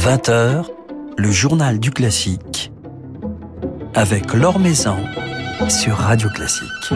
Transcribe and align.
20h, 0.00 0.64
le 1.18 1.30
journal 1.30 1.78
du 1.78 1.90
classique 1.90 2.72
avec 3.92 4.32
Laure 4.32 4.58
Maison 4.58 4.96
sur 5.68 5.94
Radio 5.96 6.30
Classique. 6.30 6.94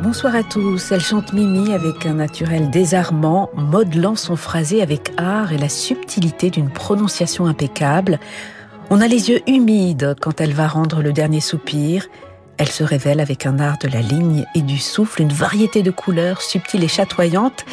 Bonsoir 0.00 0.36
à 0.36 0.44
tous. 0.44 0.92
Elle 0.92 1.00
chante 1.00 1.32
Mimi 1.32 1.72
avec 1.72 2.06
un 2.06 2.14
naturel 2.14 2.70
désarmant, 2.70 3.50
modelant 3.56 4.14
son 4.14 4.36
phrasé 4.36 4.80
avec 4.80 5.10
art 5.16 5.52
et 5.52 5.58
la 5.58 5.68
subtilité 5.68 6.50
d'une 6.50 6.70
prononciation 6.70 7.46
impeccable. 7.46 8.20
On 8.90 9.00
a 9.00 9.08
les 9.08 9.30
yeux 9.30 9.40
humides 9.48 10.14
quand 10.20 10.40
elle 10.40 10.52
va 10.52 10.68
rendre 10.68 11.02
le 11.02 11.12
dernier 11.12 11.40
soupir. 11.40 12.06
Elle 12.58 12.68
se 12.68 12.84
révèle 12.84 13.18
avec 13.18 13.44
un 13.44 13.58
art 13.58 13.78
de 13.78 13.88
la 13.88 14.02
ligne 14.02 14.44
et 14.54 14.62
du 14.62 14.78
souffle, 14.78 15.22
une 15.22 15.32
variété 15.32 15.82
de 15.82 15.90
couleurs 15.90 16.42
subtiles 16.42 16.84
et 16.84 16.88
chatoyantes. 16.88 17.64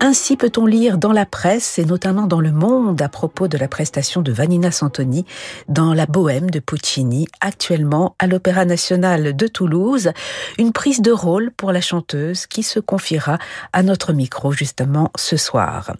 Ainsi 0.00 0.36
peut-on 0.36 0.64
lire 0.64 0.96
dans 0.96 1.12
la 1.12 1.26
presse 1.26 1.76
et 1.78 1.84
notamment 1.84 2.28
dans 2.28 2.40
Le 2.40 2.52
Monde 2.52 3.02
à 3.02 3.08
propos 3.08 3.48
de 3.48 3.58
la 3.58 3.66
prestation 3.66 4.22
de 4.22 4.30
Vanina 4.30 4.70
Santoni 4.70 5.24
dans 5.68 5.92
La 5.92 6.06
Bohème 6.06 6.50
de 6.50 6.60
Puccini, 6.60 7.26
actuellement 7.40 8.14
à 8.20 8.28
l'Opéra 8.28 8.64
national 8.64 9.34
de 9.34 9.46
Toulouse, 9.48 10.12
une 10.56 10.72
prise 10.72 11.02
de 11.02 11.10
rôle 11.10 11.50
pour 11.50 11.72
la 11.72 11.80
chanteuse 11.80 12.46
qui 12.46 12.62
se 12.62 12.78
confiera 12.78 13.38
à 13.72 13.82
notre 13.82 14.12
micro 14.12 14.52
justement 14.52 15.10
ce 15.16 15.36
soir. 15.36 15.92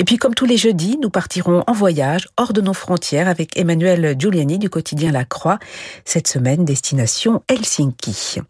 Et 0.00 0.04
puis 0.04 0.16
comme 0.16 0.34
tous 0.34 0.46
les 0.46 0.56
jeudis, 0.56 0.98
nous 1.00 1.10
partirons 1.10 1.62
en 1.68 1.72
voyage 1.72 2.28
hors 2.36 2.52
de 2.52 2.60
nos 2.60 2.74
frontières 2.74 3.28
avec 3.28 3.56
Emmanuel 3.56 4.16
Giuliani 4.18 4.58
du 4.58 4.68
quotidien 4.68 5.12
La 5.12 5.24
Croix, 5.24 5.60
cette 6.04 6.26
semaine 6.26 6.64
destination 6.64 7.42
Helsinki. 7.48 8.40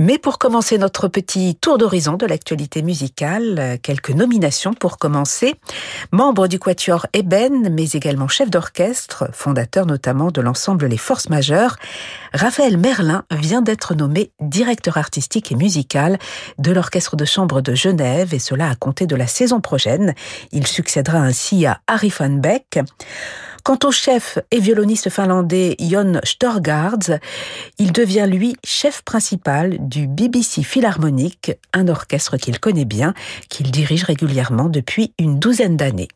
Mais 0.00 0.16
pour 0.16 0.38
commencer 0.38 0.78
notre 0.78 1.08
petit 1.08 1.56
tour 1.56 1.76
d'horizon 1.76 2.14
de 2.14 2.24
l'actualité 2.24 2.82
musicale, 2.82 3.56
euh, 3.58 3.76
quelques 3.82 4.10
nominations 4.10 4.72
pour 4.72 4.96
commencer. 4.96 5.56
Membre 6.12 6.46
du 6.46 6.60
Quatuor 6.60 7.08
Eben, 7.14 7.74
mais 7.74 7.90
également 7.90 8.28
chef 8.28 8.48
d'orchestre, 8.48 9.28
fondateur 9.32 9.86
notamment 9.86 10.30
de 10.30 10.40
l'ensemble 10.40 10.86
Les 10.86 10.96
Forces 10.96 11.30
Majeures, 11.30 11.76
Raphaël 12.32 12.78
Merlin 12.78 13.24
vient 13.32 13.60
d'être 13.60 13.96
nommé 13.96 14.30
directeur 14.40 14.98
artistique 14.98 15.50
et 15.50 15.56
musical 15.56 16.18
de 16.58 16.70
l'Orchestre 16.70 17.16
de 17.16 17.24
Chambre 17.24 17.60
de 17.60 17.74
Genève, 17.74 18.34
et 18.34 18.38
cela 18.38 18.70
à 18.70 18.76
compter 18.76 19.08
de 19.08 19.16
la 19.16 19.26
saison 19.26 19.60
prochaine. 19.60 20.14
Il 20.52 20.68
succédera 20.68 21.18
ainsi 21.18 21.66
à 21.66 21.80
Harry 21.88 22.12
Van 22.16 22.30
Beck. 22.30 22.78
Quant 23.68 23.86
au 23.86 23.90
chef 23.90 24.38
et 24.50 24.60
violoniste 24.60 25.10
finlandais 25.10 25.76
Jon 25.78 26.20
Storgards, 26.24 27.18
il 27.78 27.92
devient 27.92 28.26
lui 28.26 28.56
chef 28.64 29.02
principal 29.02 29.76
du 29.78 30.06
BBC 30.06 30.62
Philharmonic, 30.62 31.52
un 31.74 31.88
orchestre 31.88 32.38
qu'il 32.38 32.60
connaît 32.60 32.86
bien, 32.86 33.12
qu'il 33.50 33.70
dirige 33.70 34.04
régulièrement 34.04 34.70
depuis 34.70 35.12
une 35.18 35.38
douzaine 35.38 35.76
d'années. 35.76 36.08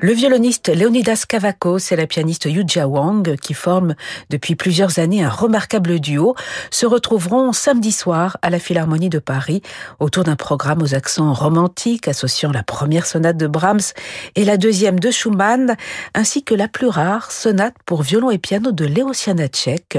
Le 0.00 0.12
violoniste 0.12 0.68
Leonidas 0.68 1.24
Kavakos 1.28 1.90
et 1.90 1.96
la 1.96 2.06
pianiste 2.06 2.44
Yuja 2.44 2.86
Wang, 2.86 3.34
qui 3.36 3.52
forment 3.52 3.96
depuis 4.30 4.54
plusieurs 4.54 5.00
années 5.00 5.24
un 5.24 5.28
remarquable 5.28 5.98
duo, 5.98 6.36
se 6.70 6.86
retrouveront 6.86 7.52
samedi 7.52 7.90
soir 7.90 8.36
à 8.42 8.48
la 8.48 8.60
Philharmonie 8.60 9.08
de 9.08 9.18
Paris 9.18 9.60
autour 9.98 10.22
d'un 10.22 10.36
programme 10.36 10.82
aux 10.82 10.94
accents 10.94 11.32
romantiques 11.32 12.06
associant 12.06 12.52
la 12.52 12.62
première 12.62 13.06
sonate 13.06 13.36
de 13.36 13.48
Brahms 13.48 13.92
et 14.36 14.44
la 14.44 14.56
deuxième 14.56 15.00
de 15.00 15.10
Schumann, 15.10 15.74
ainsi 16.14 16.44
que 16.44 16.54
la 16.54 16.68
plus 16.68 16.86
rare 16.86 17.32
sonate 17.32 17.74
pour 17.84 18.02
violon 18.02 18.30
et 18.30 18.38
piano 18.38 18.70
de 18.70 18.84
Léo 18.84 19.12
Janacek, 19.12 19.98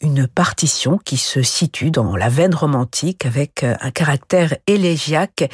une 0.00 0.28
partition 0.28 0.98
qui 1.04 1.16
se 1.16 1.42
situe 1.42 1.90
dans 1.90 2.14
la 2.14 2.28
veine 2.28 2.54
romantique 2.54 3.26
avec 3.26 3.64
un 3.64 3.90
caractère 3.90 4.54
élégiaque 4.68 5.50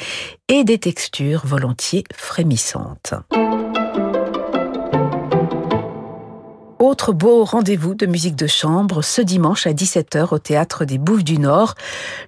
et 0.47 0.63
des 0.63 0.77
textures 0.77 1.41
volontiers 1.43 2.03
frémissantes. 2.13 3.15
Autre 6.79 7.11
beau 7.11 7.43
rendez-vous 7.43 7.93
de 7.93 8.05
musique 8.05 8.37
de 8.37 8.47
chambre 8.47 9.01
ce 9.01 9.21
dimanche 9.21 9.67
à 9.67 9.73
17h 9.73 10.33
au 10.33 10.39
théâtre 10.39 10.85
des 10.85 10.97
Bouffes 10.97 11.25
du 11.25 11.37
Nord. 11.37 11.75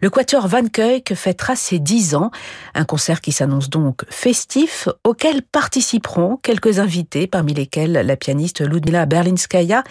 Le 0.02 0.10
Quatuor 0.10 0.50
Van 0.50 0.68
Kuyk 0.68 1.16
fêtera 1.16 1.56
ses 1.56 1.80
10 1.80 2.16
ans, 2.16 2.32
un 2.74 2.84
concert 2.84 3.22
qui 3.22 3.32
s'annonce 3.32 3.70
donc 3.70 4.04
festif 4.10 4.90
auquel 5.06 5.42
participeront 5.42 6.36
quelques 6.36 6.80
invités 6.80 7.28
parmi 7.28 7.54
lesquels 7.54 7.94
la 7.94 8.18
pianiste 8.18 8.60
Ludmila 8.60 9.06
Berlinskaya, 9.06 9.86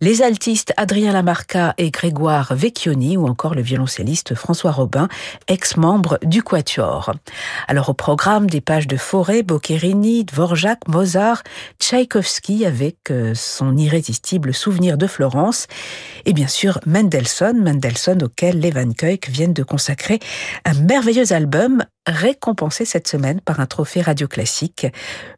les 0.00 0.22
altistes 0.22 0.72
Adrien 0.76 1.12
Lamarca 1.12 1.72
et 1.78 1.92
Grégoire 1.92 2.56
Vecchioni 2.56 3.16
ou 3.16 3.28
encore 3.28 3.54
le 3.54 3.62
violoncelliste 3.62 4.34
François 4.34 4.72
Robin, 4.72 5.06
ex-membre 5.46 6.18
du 6.24 6.42
Quatuor. 6.42 7.12
Alors 7.68 7.90
au 7.90 7.94
programme 7.94 8.50
des 8.50 8.60
pages 8.60 8.88
de 8.88 8.96
Forêt, 8.96 9.44
Boccherini, 9.44 10.24
Dvorak, 10.24 10.88
Mozart, 10.88 11.44
Tchaïkovski 11.78 12.66
avec 12.66 12.96
euh, 13.12 13.32
son 13.36 13.76
irrésistible 13.92 14.54
souvenir 14.54 14.96
de 14.96 15.06
Florence, 15.06 15.66
et 16.24 16.32
bien 16.32 16.46
sûr 16.46 16.80
Mendelssohn, 16.86 17.62
Mendelssohn 17.62 18.22
auquel 18.22 18.58
les 18.58 18.70
Van 18.70 18.90
Kuyk 18.90 19.28
viennent 19.28 19.52
de 19.52 19.62
consacrer 19.62 20.18
un 20.64 20.72
merveilleux 20.72 21.32
album 21.32 21.84
récompensé 22.06 22.86
cette 22.86 23.06
semaine 23.06 23.42
par 23.42 23.60
un 23.60 23.66
trophée 23.66 24.00
radio 24.00 24.26
classique, 24.26 24.86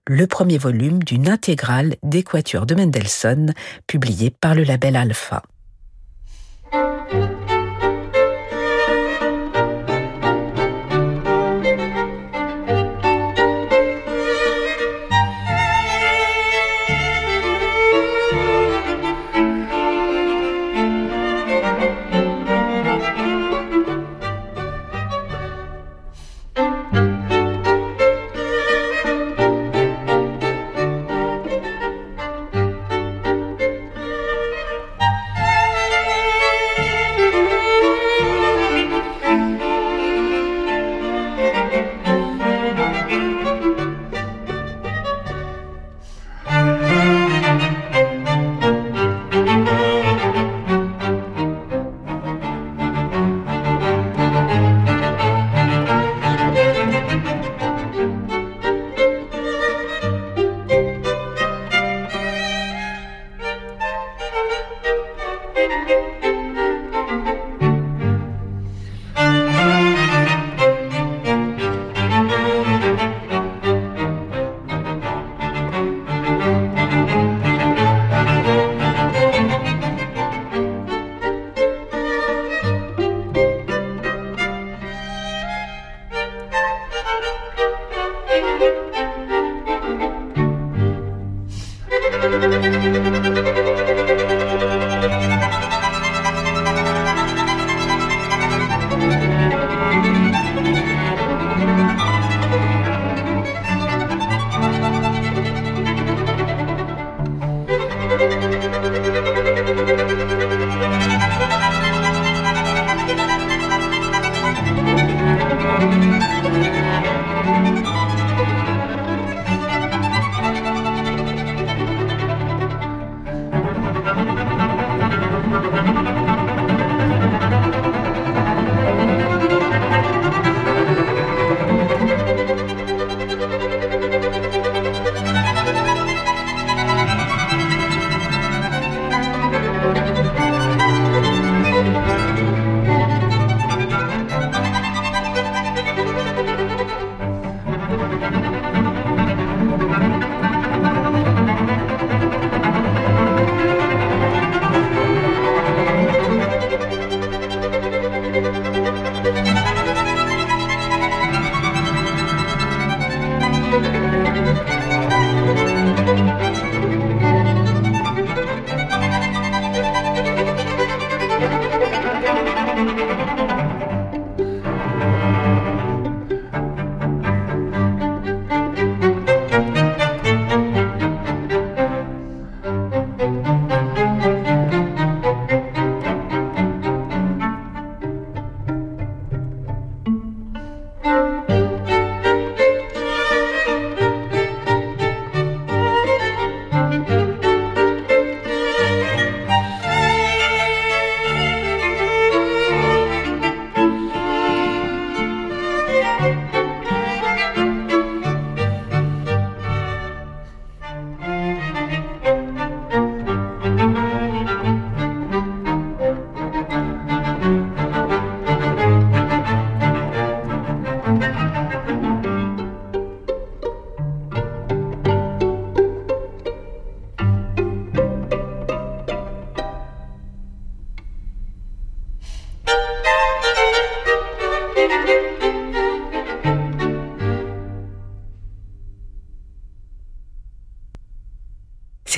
le 0.07 0.27
premier 0.29 0.59
volume 0.59 1.03
d'une 1.03 1.29
intégrale 1.29 1.97
d'équature 2.05 2.65
de 2.65 2.77
Mendelssohn, 2.77 3.53
publié 3.89 4.31
par 4.31 4.55
le 4.55 4.63
label 4.63 4.95
Alpha. 4.95 5.43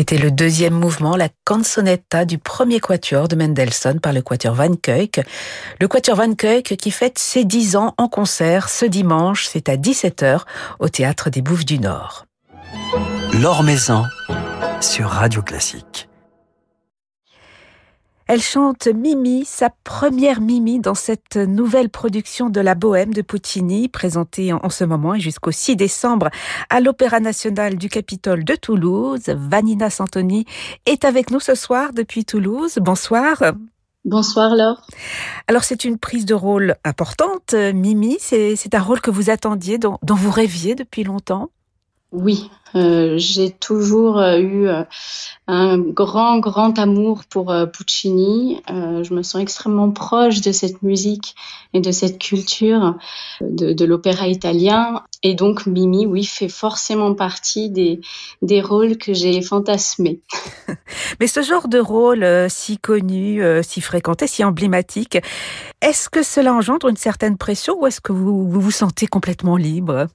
C'était 0.09 0.23
le 0.23 0.31
deuxième 0.31 0.75
mouvement, 0.75 1.17
la 1.17 1.29
canzonetta 1.45 2.25
du 2.25 2.39
premier 2.39 2.79
quatuor 2.79 3.27
de 3.27 3.35
Mendelssohn 3.35 3.99
par 3.99 4.13
le 4.13 4.23
quatuor 4.23 4.55
Van 4.55 4.77
Kuyk. 4.77 5.21
Le 5.81 5.89
quatuor 5.89 6.15
Van 6.15 6.33
Kuyk 6.33 6.77
qui 6.77 6.93
fête 6.93 7.19
ses 7.19 7.45
dix 7.45 7.75
ans 7.75 7.93
en 7.99 8.07
concert 8.07 8.69
ce 8.69 8.87
dimanche, 8.87 9.49
c'est 9.51 9.69
à 9.69 9.77
17h 9.77 10.43
au 10.79 10.89
Théâtre 10.89 11.29
des 11.29 11.43
Bouffes 11.43 11.65
du 11.65 11.81
Nord. 11.81 12.27
L'Or 13.33 13.65
sur 14.81 15.09
Radio 15.09 15.43
Classique. 15.43 16.09
Elle 18.29 18.43
chante 18.43 18.89
Mimi, 18.89 19.45
sa 19.45 19.71
première 19.85 20.41
Mimi 20.41 20.81
dans 20.81 20.97
cette 20.97 21.37
nouvelle 21.37 21.89
production 21.89 22.51
de 22.51 22.61
la 22.61 22.75
Bohème 22.75 23.15
de 23.15 23.23
Puccini, 23.23 23.89
présentée 23.89 24.53
en 24.53 24.69
ce 24.69 24.83
moment 24.83 25.15
et 25.15 25.21
jusqu'au 25.21 25.53
6 25.53 25.77
décembre 25.77 26.31
à 26.69 26.81
l'Opéra 26.81 27.21
national 27.21 27.77
du 27.77 27.89
Capitole 27.89 28.43
de 28.43 28.57
Toulouse. 28.57 29.29
Vanina 29.29 29.91
Santoni 29.91 30.45
est 30.87 31.05
avec 31.05 31.31
nous 31.31 31.39
ce 31.39 31.55
soir 31.55 31.93
depuis 31.93 32.25
Toulouse. 32.25 32.79
Bonsoir. 32.81 33.45
Bonsoir 34.05 34.57
Laure. 34.57 34.85
Alors 35.47 35.63
c'est 35.63 35.85
une 35.85 35.97
prise 35.97 36.27
de 36.27 36.35
rôle 36.35 36.75
importante, 36.83 37.55
Mimi. 37.55 38.17
C'est 38.19 38.75
un 38.75 38.83
rôle 38.83 39.01
que 39.01 39.13
vous 39.13 39.31
attendiez, 39.31 39.79
dont 39.79 39.99
vous 40.03 40.33
rêviez 40.33 40.75
depuis 40.75 41.05
longtemps 41.05 41.51
oui, 42.13 42.51
euh, 42.77 43.15
j'ai 43.19 43.51
toujours 43.51 44.19
euh, 44.19 44.39
eu 44.39 44.69
euh, 44.69 44.85
un 45.49 45.79
grand, 45.79 46.39
grand 46.39 46.79
amour 46.79 47.25
pour 47.29 47.55
Puccini. 47.73 48.63
je 48.69 49.13
me 49.13 49.23
sens 49.23 49.43
extrêmement 49.43 49.91
proche 49.91 50.41
de 50.41 50.53
cette 50.53 50.83
musique 50.83 51.35
et 51.73 51.81
de 51.81 51.91
cette 51.91 52.19
culture 52.19 52.97
de, 53.41 53.85
l'opéra 53.85 54.29
italien. 54.29 55.03
Et 55.23 55.35
donc, 55.35 55.67
Mimi, 55.67 56.07
oui, 56.07 56.25
fait 56.25 56.49
forcément 56.49 57.15
partie 57.15 57.71
des, 57.71 58.01
des 58.43 58.61
rôles 58.61 58.99
que 58.99 59.13
j'ai 59.13 59.43
fantasmés. 59.43 60.21
Mais 61.21 61.27
ce 61.27 61.43
genre 61.43 61.69
de 61.69 61.79
rôle 61.79 62.27
si 62.49 62.79
connu, 62.79 63.43
si 63.63 63.81
fréquenté, 63.81 64.27
si 64.27 64.45
emblématique, 64.45 65.19
est-ce 65.81 66.09
que 66.09 66.23
cela 66.23 66.55
engendre 66.55 66.89
une 66.89 66.97
certaine 66.97 67.37
pression 67.37 67.81
ou 67.81 67.87
est-ce 67.87 68.01
que 68.01 68.13
vous 68.13 68.49
vous 68.49 68.71
sentez 68.71 69.07
complètement 69.07 69.57
libre? 69.57 70.07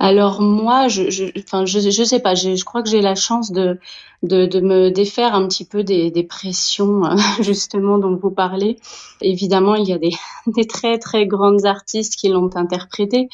Alors 0.00 0.40
moi, 0.40 0.88
je, 0.88 1.10
je, 1.10 1.26
enfin, 1.38 1.66
je, 1.66 1.78
je 1.78 2.02
sais 2.02 2.20
pas, 2.20 2.34
je 2.34 2.64
crois 2.64 2.82
que 2.82 2.88
j'ai 2.88 3.02
la 3.02 3.14
chance 3.14 3.52
de, 3.52 3.78
de, 4.22 4.46
de, 4.46 4.60
me 4.60 4.90
défaire 4.90 5.34
un 5.34 5.46
petit 5.46 5.66
peu 5.66 5.84
des, 5.84 6.10
des 6.10 6.24
pressions 6.24 7.02
justement 7.40 7.98
dont 7.98 8.16
vous 8.16 8.30
parlez. 8.30 8.78
Évidemment, 9.20 9.74
il 9.74 9.86
y 9.86 9.92
a 9.92 9.98
des, 9.98 10.12
des 10.46 10.66
très 10.66 10.98
très 10.98 11.26
grandes 11.26 11.66
artistes 11.66 12.16
qui 12.16 12.30
l'ont 12.30 12.48
interprété, 12.56 13.28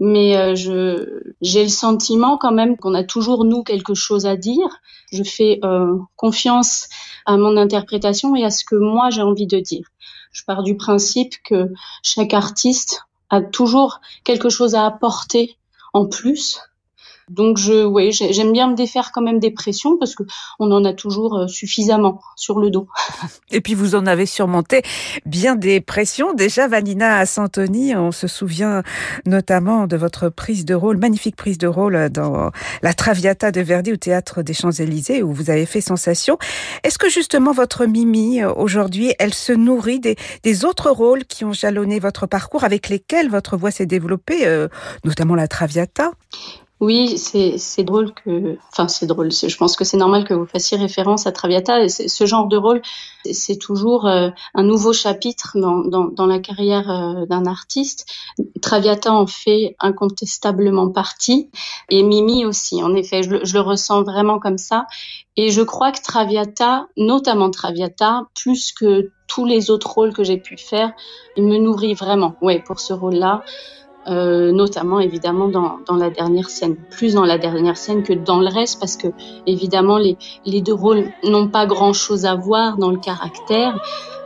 mais 0.00 0.36
euh, 0.36 0.56
je 0.56 1.22
j'ai 1.40 1.62
le 1.62 1.68
sentiment 1.68 2.36
quand 2.36 2.52
même 2.52 2.76
qu'on 2.76 2.94
a 2.94 3.04
toujours 3.04 3.44
nous 3.44 3.62
quelque 3.62 3.94
chose 3.94 4.26
à 4.26 4.36
dire. 4.36 4.80
Je 5.12 5.22
fais 5.22 5.60
euh, 5.62 5.96
confiance 6.16 6.88
à 7.26 7.36
mon 7.36 7.56
interprétation 7.56 8.34
et 8.34 8.44
à 8.44 8.50
ce 8.50 8.64
que 8.64 8.74
moi 8.74 9.10
j'ai 9.10 9.22
envie 9.22 9.46
de 9.46 9.60
dire. 9.60 9.86
Je 10.32 10.42
pars 10.44 10.64
du 10.64 10.76
principe 10.76 11.34
que 11.44 11.72
chaque 12.02 12.34
artiste 12.34 13.04
a 13.30 13.40
toujours 13.40 14.00
quelque 14.24 14.48
chose 14.48 14.74
à 14.74 14.84
apporter 14.84 15.58
en 15.98 16.06
plus. 16.06 16.60
Donc 17.30 17.58
je, 17.58 17.84
ouais, 17.84 18.10
j'aime 18.12 18.52
bien 18.52 18.70
me 18.70 18.74
défaire 18.74 19.10
quand 19.12 19.22
même 19.22 19.38
des 19.38 19.50
pressions 19.50 19.96
parce 19.96 20.14
que 20.14 20.22
on 20.58 20.70
en 20.70 20.84
a 20.84 20.92
toujours 20.92 21.36
euh, 21.36 21.46
suffisamment 21.48 22.20
sur 22.36 22.58
le 22.58 22.70
dos. 22.70 22.88
Et 23.50 23.60
puis 23.60 23.74
vous 23.74 23.94
en 23.94 24.06
avez 24.06 24.26
surmonté 24.26 24.82
bien 25.26 25.56
des 25.56 25.80
pressions. 25.80 26.32
Déjà, 26.34 26.68
Vanina 26.68 27.24
Santoni, 27.26 27.94
on 27.96 28.12
se 28.12 28.26
souvient 28.26 28.82
notamment 29.26 29.86
de 29.86 29.96
votre 29.96 30.28
prise 30.28 30.64
de 30.64 30.74
rôle, 30.74 30.98
magnifique 30.98 31.36
prise 31.36 31.58
de 31.58 31.66
rôle 31.66 32.08
dans 32.10 32.50
la 32.82 32.94
Traviata 32.94 33.50
de 33.52 33.60
Verdi 33.60 33.92
au 33.92 33.96
théâtre 33.96 34.42
des 34.42 34.54
Champs-Élysées 34.54 35.22
où 35.22 35.32
vous 35.32 35.50
avez 35.50 35.66
fait 35.66 35.80
sensation. 35.80 36.38
Est-ce 36.84 36.98
que 36.98 37.08
justement 37.08 37.52
votre 37.52 37.86
Mimi 37.86 38.42
euh, 38.42 38.52
aujourd'hui, 38.52 39.14
elle 39.18 39.34
se 39.34 39.52
nourrit 39.52 40.00
des, 40.00 40.64
autres 40.64 40.90
rôles 40.90 41.24
qui 41.24 41.44
ont 41.44 41.52
jalonné 41.52 42.00
votre 42.00 42.26
parcours, 42.26 42.64
avec 42.64 42.88
lesquels 42.88 43.30
votre 43.30 43.56
voix 43.56 43.70
s'est 43.70 43.86
développée, 43.86 44.46
euh, 44.46 44.68
notamment 45.04 45.34
la 45.34 45.46
Traviata? 45.46 46.12
Oui, 46.80 47.18
c'est 47.18 47.82
drôle 47.82 48.12
que, 48.14 48.56
enfin 48.70 48.86
c'est 48.86 49.06
drôle. 49.06 49.32
Je 49.32 49.56
pense 49.56 49.74
que 49.74 49.82
c'est 49.82 49.96
normal 49.96 50.24
que 50.24 50.32
vous 50.32 50.46
fassiez 50.46 50.76
référence 50.76 51.26
à 51.26 51.32
Traviata. 51.32 51.88
Ce 51.88 52.24
genre 52.24 52.46
de 52.46 52.56
rôle, 52.56 52.82
c'est 53.28 53.58
toujours 53.58 54.06
euh, 54.06 54.30
un 54.54 54.62
nouveau 54.62 54.92
chapitre 54.92 55.58
dans, 55.58 55.78
dans, 55.78 56.04
dans 56.04 56.26
la 56.26 56.38
carrière 56.38 56.88
euh, 56.88 57.26
d'un 57.26 57.46
artiste. 57.46 58.06
Traviata 58.62 59.12
en 59.12 59.26
fait 59.26 59.74
incontestablement 59.80 60.88
partie, 60.88 61.50
et 61.88 62.04
Mimi 62.04 62.44
aussi. 62.44 62.80
En 62.80 62.94
effet, 62.94 63.24
je, 63.24 63.30
le 63.30 63.60
ressens 63.60 64.04
vraiment 64.04 64.38
comme 64.38 64.58
ça. 64.58 64.86
Et 65.36 65.50
je 65.50 65.62
crois 65.62 65.90
que 65.90 66.00
Traviata, 66.00 66.86
notamment 66.96 67.50
Traviata, 67.50 68.22
plus 68.40 68.72
que 68.72 69.10
tous 69.26 69.44
les 69.44 69.70
autres 69.70 69.90
rôles 69.90 70.12
que 70.12 70.22
j'ai 70.22 70.38
pu 70.38 70.56
faire, 70.56 70.92
me 71.36 71.58
nourrit 71.58 71.94
vraiment. 71.94 72.36
Ouais, 72.40 72.62
pour 72.64 72.78
ce 72.78 72.92
rôle-là. 72.92 73.42
Euh, 74.08 74.52
notamment 74.52 75.00
évidemment 75.00 75.48
dans, 75.48 75.80
dans, 75.86 75.96
la 75.96 76.08
dernière 76.08 76.48
scène, 76.48 76.76
plus 76.76 77.12
dans 77.12 77.26
la 77.26 77.36
dernière 77.36 77.76
scène 77.76 78.02
que 78.02 78.14
dans 78.14 78.40
le 78.40 78.48
reste, 78.48 78.80
parce 78.80 78.96
que 78.96 79.08
évidemment 79.46 79.98
les, 79.98 80.16
les 80.46 80.62
deux 80.62 80.72
rôles 80.72 81.04
n'ont 81.24 81.48
pas 81.48 81.66
grand-chose 81.66 82.24
à 82.24 82.34
voir 82.34 82.78
dans 82.78 82.90
le 82.90 82.96
caractère. 82.96 83.78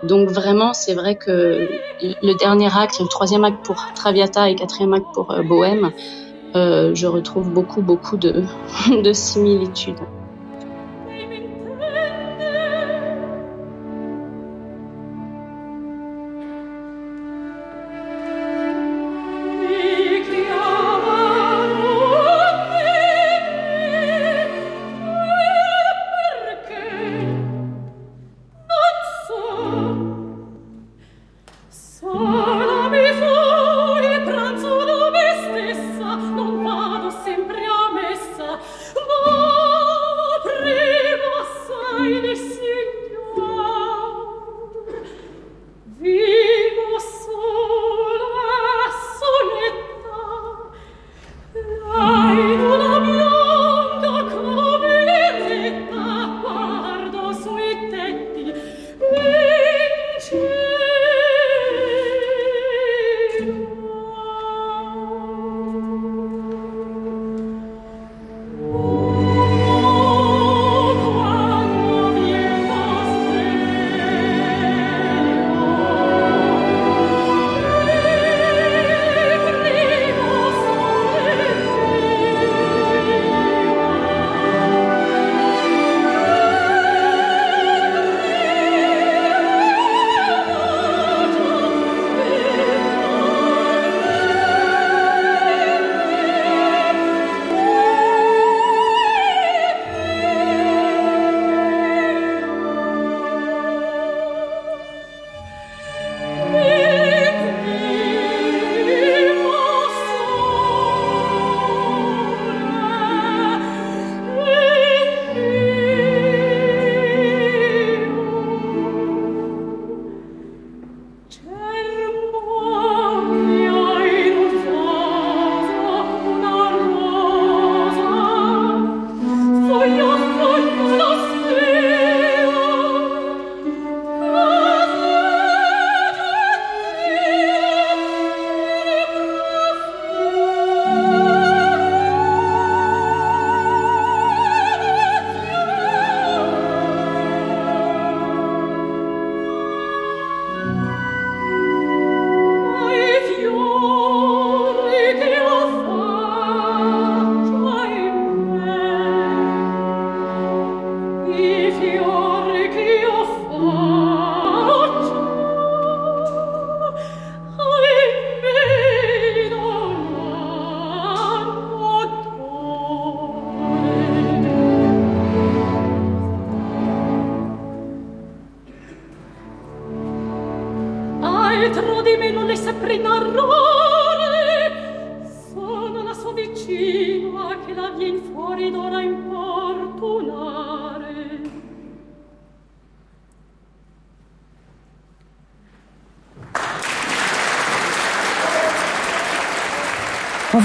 Donc 0.04 0.28
vraiment, 0.28 0.72
c'est 0.72 0.94
vrai 0.94 1.16
que 1.16 1.68
le 2.00 2.38
dernier 2.38 2.68
acte, 2.76 3.00
le 3.00 3.08
troisième 3.08 3.44
acte 3.44 3.64
pour 3.64 3.76
Traviata 3.94 4.48
et 4.50 4.54
quatrième 4.54 4.94
acte 4.94 5.06
pour 5.14 5.32
euh, 5.32 5.42
Bohème, 5.42 5.90
euh, 6.54 6.94
je 6.94 7.08
retrouve 7.08 7.50
beaucoup, 7.50 7.82
beaucoup 7.82 8.16
de, 8.16 8.44
de 9.02 9.12
similitudes. 9.12 9.98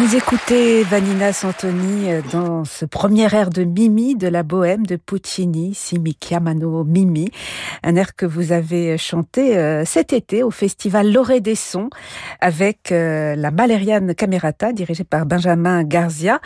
On 0.08 0.26
écoutez 0.29 0.84
Vanina 0.84 1.31
Santoni 1.31 2.12
euh, 2.12 2.22
dans 2.34 2.65
ce 2.65 2.84
premier 2.84 3.34
air 3.34 3.50
de 3.50 3.63
Mimi 3.63 4.13
de 4.13 4.27
la 4.27 4.43
Bohème 4.43 4.86
de 4.86 4.98
Puccini, 4.98 5.74
Simi 5.74 6.17
Chiamano 6.22 6.84
Mimi, 6.84 7.31
un 7.81 7.96
air 7.96 8.13
que 8.13 8.25
vous 8.25 8.51
avez 8.51 8.98
chanté 8.98 9.57
euh, 9.57 9.86
cet 9.86 10.12
été 10.12 10.43
au 10.43 10.51
festival 10.51 11.13
L'Orée 11.13 11.39
des 11.39 11.55
Sons 11.55 11.89
avec 12.41 12.91
euh, 12.91 13.36
la 13.38 13.51
Malériane 13.51 14.13
Camerata 14.13 14.74
dirigée 14.74 15.05
par 15.05 15.25
Benjamin 15.25 15.86
Garzia. 15.86 16.41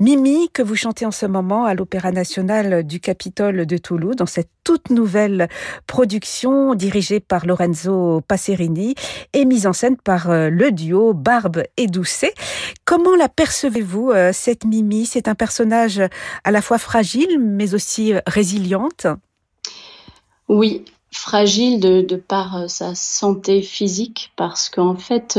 Mimi 0.00 0.48
que 0.50 0.62
vous 0.62 0.74
chantez 0.74 1.04
en 1.04 1.10
ce 1.10 1.26
moment 1.26 1.66
à 1.66 1.74
l'Opéra 1.74 2.12
National 2.12 2.82
du 2.82 2.98
Capitole 2.98 3.66
de 3.66 3.76
Toulouse 3.76 4.16
dans 4.16 4.24
cette 4.24 4.48
toute 4.64 4.88
nouvelle 4.88 5.48
production 5.86 6.74
dirigée 6.74 7.20
par 7.20 7.44
Lorenzo 7.44 8.22
Passerini 8.26 8.94
et 9.34 9.44
mise 9.44 9.66
en 9.66 9.72
scène 9.74 9.96
par 9.96 10.28
le 10.28 10.70
duo 10.72 11.14
Barbe 11.14 11.62
et 11.78 11.86
Doucet. 11.86 12.34
Comment 12.84 13.17
la 13.18 13.28
percevez-vous, 13.28 14.10
euh, 14.10 14.30
cette 14.32 14.64
Mimi? 14.64 15.04
C'est 15.04 15.28
un 15.28 15.34
personnage 15.34 16.00
à 16.44 16.50
la 16.50 16.62
fois 16.62 16.78
fragile, 16.78 17.38
mais 17.38 17.74
aussi 17.74 18.14
euh, 18.14 18.20
résiliente. 18.26 19.06
Oui, 20.48 20.84
fragile 21.12 21.80
de, 21.80 22.16
par 22.16 22.56
euh, 22.56 22.68
sa 22.68 22.94
santé 22.94 23.60
physique, 23.60 24.32
parce 24.36 24.70
qu'en 24.70 24.96
fait, 24.96 25.38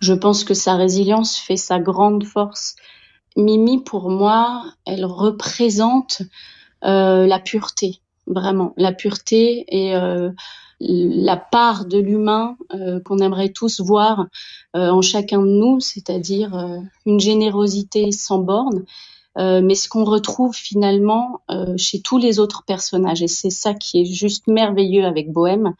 je 0.00 0.12
pense 0.12 0.44
que 0.44 0.54
sa 0.54 0.74
résilience 0.74 1.38
fait 1.38 1.56
sa 1.56 1.78
grande 1.78 2.24
force. 2.24 2.76
Mimi, 3.36 3.82
pour 3.82 4.10
moi, 4.10 4.64
elle 4.84 5.04
représente 5.04 6.22
la 6.82 7.38
pureté, 7.38 8.00
vraiment, 8.26 8.74
la 8.76 8.92
pureté 8.92 9.64
et 9.68 9.96
la 10.80 11.36
part 11.36 11.84
de 11.84 11.98
l'humain 11.98 12.56
euh, 12.74 13.00
qu'on 13.00 13.18
aimerait 13.18 13.50
tous 13.50 13.80
voir 13.80 14.26
euh, 14.76 14.90
en 14.90 15.02
chacun 15.02 15.40
de 15.40 15.46
nous, 15.46 15.80
c'est-à-dire 15.80 16.54
euh, 16.56 16.78
une 17.06 17.20
générosité 17.20 18.12
sans 18.12 18.38
borne, 18.38 18.84
mais 19.36 19.74
ce 19.74 19.88
qu'on 19.88 20.04
retrouve 20.04 20.54
finalement 20.54 21.40
chez 21.76 22.00
tous 22.00 22.18
les 22.18 22.38
autres 22.38 22.62
personnages. 22.64 23.20
Et 23.20 23.26
c'est 23.26 23.50
ça 23.50 23.74
qui 23.74 24.00
est 24.00 24.04
juste 24.04 24.46
merveilleux 24.46 25.04
avec 25.04 25.32
Bohème, 25.32 25.74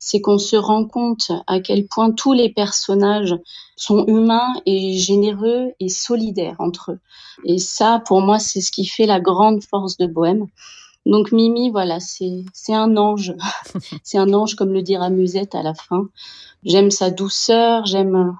c'est 0.00 0.20
qu'on 0.20 0.38
se 0.38 0.56
rend 0.56 0.86
compte 0.86 1.30
à 1.46 1.60
quel 1.60 1.86
point 1.86 2.10
tous 2.10 2.32
les 2.32 2.48
personnages 2.48 3.36
sont 3.76 4.04
humains 4.06 4.54
et 4.66 4.94
généreux 4.94 5.72
et 5.78 5.88
solidaires 5.88 6.56
entre 6.58 6.92
eux. 6.92 6.98
Et 7.44 7.58
ça, 7.58 8.02
pour 8.04 8.22
moi, 8.22 8.40
c'est 8.40 8.60
ce 8.60 8.72
qui 8.72 8.86
fait 8.86 9.06
la 9.06 9.20
grande 9.20 9.62
force 9.62 9.96
de 9.98 10.06
Bohème. 10.06 10.46
Donc 11.06 11.30
Mimi, 11.30 11.70
voilà, 11.70 11.98
c'est 12.00 12.44
un 12.74 12.96
ange. 12.96 13.34
c'est 14.02 14.18
un 14.18 14.32
ange, 14.34 14.56
comme 14.56 14.72
le 14.72 14.82
dira 14.82 15.08
Musette 15.08 15.54
à 15.54 15.62
la 15.62 15.72
fin. 15.72 16.08
J'aime 16.64 16.90
sa 16.90 17.10
douceur, 17.10 17.86
j'aime 17.86 18.36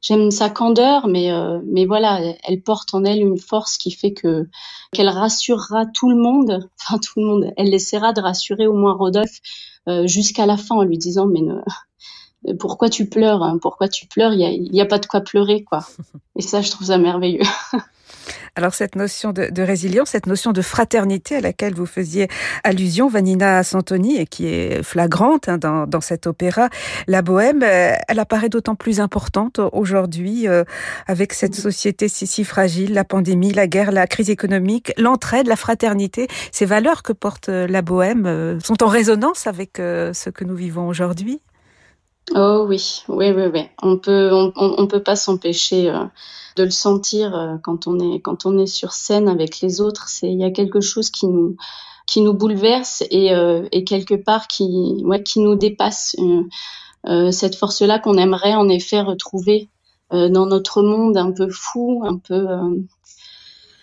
j'aime 0.00 0.30
sa 0.30 0.48
candeur, 0.48 1.06
mais 1.06 1.30
euh, 1.30 1.60
mais 1.66 1.84
voilà, 1.84 2.18
elle 2.44 2.62
porte 2.62 2.94
en 2.94 3.04
elle 3.04 3.20
une 3.20 3.38
force 3.38 3.76
qui 3.76 3.90
fait 3.90 4.14
que 4.14 4.48
qu'elle 4.92 5.10
rassurera 5.10 5.84
tout 5.86 6.08
le 6.08 6.16
monde, 6.16 6.68
enfin 6.80 6.98
tout 6.98 7.20
le 7.20 7.26
monde. 7.26 7.52
Elle 7.58 7.72
essaiera 7.74 8.14
de 8.14 8.22
rassurer 8.22 8.66
au 8.66 8.74
moins 8.74 8.94
Rodolphe 8.94 9.40
euh, 9.88 10.06
jusqu'à 10.06 10.46
la 10.46 10.56
fin 10.56 10.76
en 10.76 10.82
lui 10.84 10.96
disant 10.96 11.26
mais 11.26 11.42
ne, 11.42 11.60
pourquoi 12.58 12.88
tu 12.88 13.06
pleures 13.08 13.42
hein? 13.42 13.58
Pourquoi 13.60 13.88
tu 13.88 14.06
pleures? 14.06 14.32
Il 14.32 14.40
y 14.40 14.46
a, 14.46 14.50
y 14.50 14.80
a 14.80 14.86
pas 14.86 14.98
de 14.98 15.06
quoi 15.06 15.20
pleurer 15.20 15.62
quoi. 15.62 15.80
Et 16.36 16.42
ça, 16.42 16.62
je 16.62 16.70
trouve 16.70 16.86
ça 16.86 16.96
merveilleux. 16.96 17.44
Alors 18.56 18.74
cette 18.74 18.96
notion 18.96 19.32
de, 19.32 19.62
résilience, 19.62 20.10
cette 20.10 20.26
notion 20.26 20.52
de 20.52 20.62
fraternité 20.62 21.36
à 21.36 21.40
laquelle 21.40 21.74
vous 21.74 21.86
faisiez 21.86 22.28
allusion, 22.64 23.08
Vanina 23.08 23.62
Santoni, 23.62 24.18
et 24.18 24.26
qui 24.26 24.46
est 24.46 24.82
flagrante 24.82 25.48
hein, 25.48 25.58
dans, 25.58 26.00
cet 26.00 26.26
opéra, 26.26 26.68
La 27.06 27.22
Bohème, 27.22 27.62
euh, 27.62 27.94
elle 28.08 28.18
apparaît 28.18 28.48
d'autant 28.48 28.74
plus 28.74 29.00
importante 29.00 29.60
aujourd'hui 29.72 30.48
euh, 30.48 30.64
avec 31.06 31.32
cette 31.32 31.54
société 31.54 32.08
si, 32.08 32.44
fragile, 32.44 32.92
la 32.92 33.04
pandémie, 33.04 33.52
la 33.52 33.66
guerre, 33.66 33.92
la 33.92 34.06
crise 34.06 34.30
économique, 34.30 34.92
l'entraide, 34.98 35.46
la 35.46 35.56
fraternité. 35.56 36.28
Ces 36.50 36.66
valeurs 36.66 37.02
que 37.02 37.12
porte 37.12 37.48
euh, 37.48 37.66
La 37.66 37.82
Bohème 37.82 38.58
sont 38.62 38.82
en 38.82 38.88
résonance 38.88 39.46
avec 39.46 39.72
ce 39.76 40.30
que 40.30 40.44
nous 40.44 40.54
vivons 40.54 40.88
aujourd'hui? 40.88 41.40
Oh 42.30 42.64
oui, 42.68 43.02
oui, 43.08 43.30
oui, 43.32 43.46
oui. 43.52 43.62
On 43.82 43.98
peut, 43.98 44.30
on, 44.32 44.52
on 44.56 44.86
peut 44.86 45.02
pas 45.02 45.16
s'empêcher 45.16 45.90
euh, 45.90 46.04
de 46.56 46.62
le 46.62 46.70
sentir 46.70 47.34
euh, 47.34 47.56
quand 47.62 47.86
on 47.86 47.98
est, 47.98 48.20
quand 48.20 48.46
on 48.46 48.58
est 48.58 48.66
sur 48.66 48.92
scène 48.92 49.28
avec 49.28 49.60
les 49.60 49.80
autres. 49.80 50.08
C'est, 50.08 50.30
il 50.30 50.38
y 50.38 50.44
a 50.44 50.50
quelque 50.52 50.80
chose 50.80 51.10
qui 51.10 51.26
nous, 51.26 51.56
qui 52.06 52.20
nous 52.20 52.32
bouleverse 52.32 53.02
et, 53.10 53.34
euh, 53.34 53.66
et 53.72 53.84
quelque 53.84 54.14
part 54.14 54.46
qui, 54.46 55.02
ouais, 55.04 55.22
qui 55.22 55.40
nous 55.40 55.56
dépasse. 55.56 56.16
cette 57.32 57.56
force-là 57.56 57.98
qu'on 57.98 58.16
aimerait 58.16 58.54
en 58.54 58.68
effet 58.68 59.00
retrouver 59.00 59.68
dans 60.10 60.46
notre 60.46 60.82
monde 60.82 61.16
un 61.16 61.32
peu 61.32 61.48
fou, 61.50 62.02
un 62.06 62.18
peu. 62.18 62.46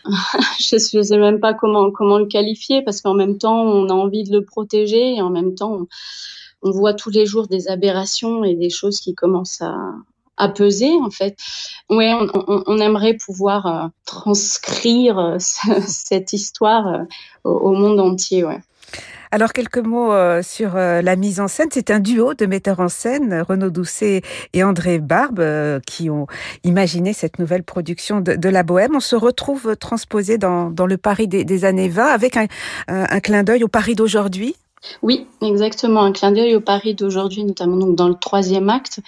je 0.60 0.98
ne 0.98 1.04
sais 1.04 1.18
même 1.18 1.40
pas 1.42 1.54
comment, 1.54 1.92
comment 1.92 2.18
le 2.18 2.28
qualifier 2.28 2.82
parce 2.82 3.02
qu'en 3.02 3.14
même 3.14 3.38
temps, 3.38 3.62
on 3.62 3.90
a 3.90 3.94
envie 3.94 4.24
de 4.24 4.32
le 4.32 4.46
protéger 4.46 5.16
et 5.16 5.22
en 5.22 5.30
même 5.30 5.56
temps, 5.56 5.74
on, 5.74 5.88
on 6.62 6.72
voit 6.72 6.94
tous 6.94 7.10
les 7.10 7.26
jours 7.26 7.48
des 7.48 7.68
aberrations 7.68 8.44
et 8.44 8.56
des 8.56 8.70
choses 8.70 9.00
qui 9.00 9.16
commencent 9.16 9.62
à, 9.62 9.94
peser 10.56 10.92
en 11.04 11.10
fait. 11.10 11.36
Ouais, 11.90 12.14
on, 12.14 12.78
aimerait 12.78 13.16
pouvoir 13.16 13.66
euh, 13.66 13.88
transcrire 14.06 15.20
euh, 15.20 15.38
cette 15.86 16.32
histoire 16.32 16.88
euh, 16.88 17.04
au, 17.44 17.74
monde 17.74 18.00
entier. 18.00 18.46
Alors 19.32 19.52
quelques 19.52 19.80
mots 19.80 20.14
sur 20.42 20.76
la 20.76 21.16
mise 21.18 21.40
en 21.42 21.48
scène. 21.50 21.68
C'est 21.72 21.92
un 21.92 22.00
duo 22.00 22.34
de 22.34 22.46
metteurs 22.46 22.80
en 22.80 22.88
scène, 22.88 23.44
Renaud 23.48 23.70
Doucet 23.70 24.22
et 24.54 24.64
André 24.64 24.98
Barbe, 24.98 25.44
qui 25.86 26.10
ont 26.10 26.26
imaginé 26.64 27.14
cette 27.14 27.38
nouvelle 27.38 27.64
production 27.64 28.22
de, 28.22 28.50
la 28.50 28.64
Bohème. 28.64 28.96
On 28.96 29.02
se 29.02 29.16
retrouve 29.16 29.76
transposé 29.76 30.40
dans, 30.40 30.70
le 30.70 30.98
Paris 30.98 31.28
des, 31.28 31.66
années 31.66 31.90
20 31.90 32.06
avec 32.08 32.38
un 32.88 33.20
clin 33.20 33.44
d'œil 33.44 33.64
au 33.64 33.68
Paris 33.68 33.94
d'aujourd'hui. 33.94 34.56
Oui, 35.02 35.28
exactement. 35.42 36.02
Un 36.02 36.12
clin 36.12 36.32
d'œil 36.32 36.56
au 36.56 36.62
Paris 36.62 36.96
d'aujourd'hui, 36.96 37.44
notamment 37.44 37.78
donc 37.78 37.96
dans 37.96 38.08
le 38.08 38.16
troisième 38.16 38.70
acte, 38.70 39.02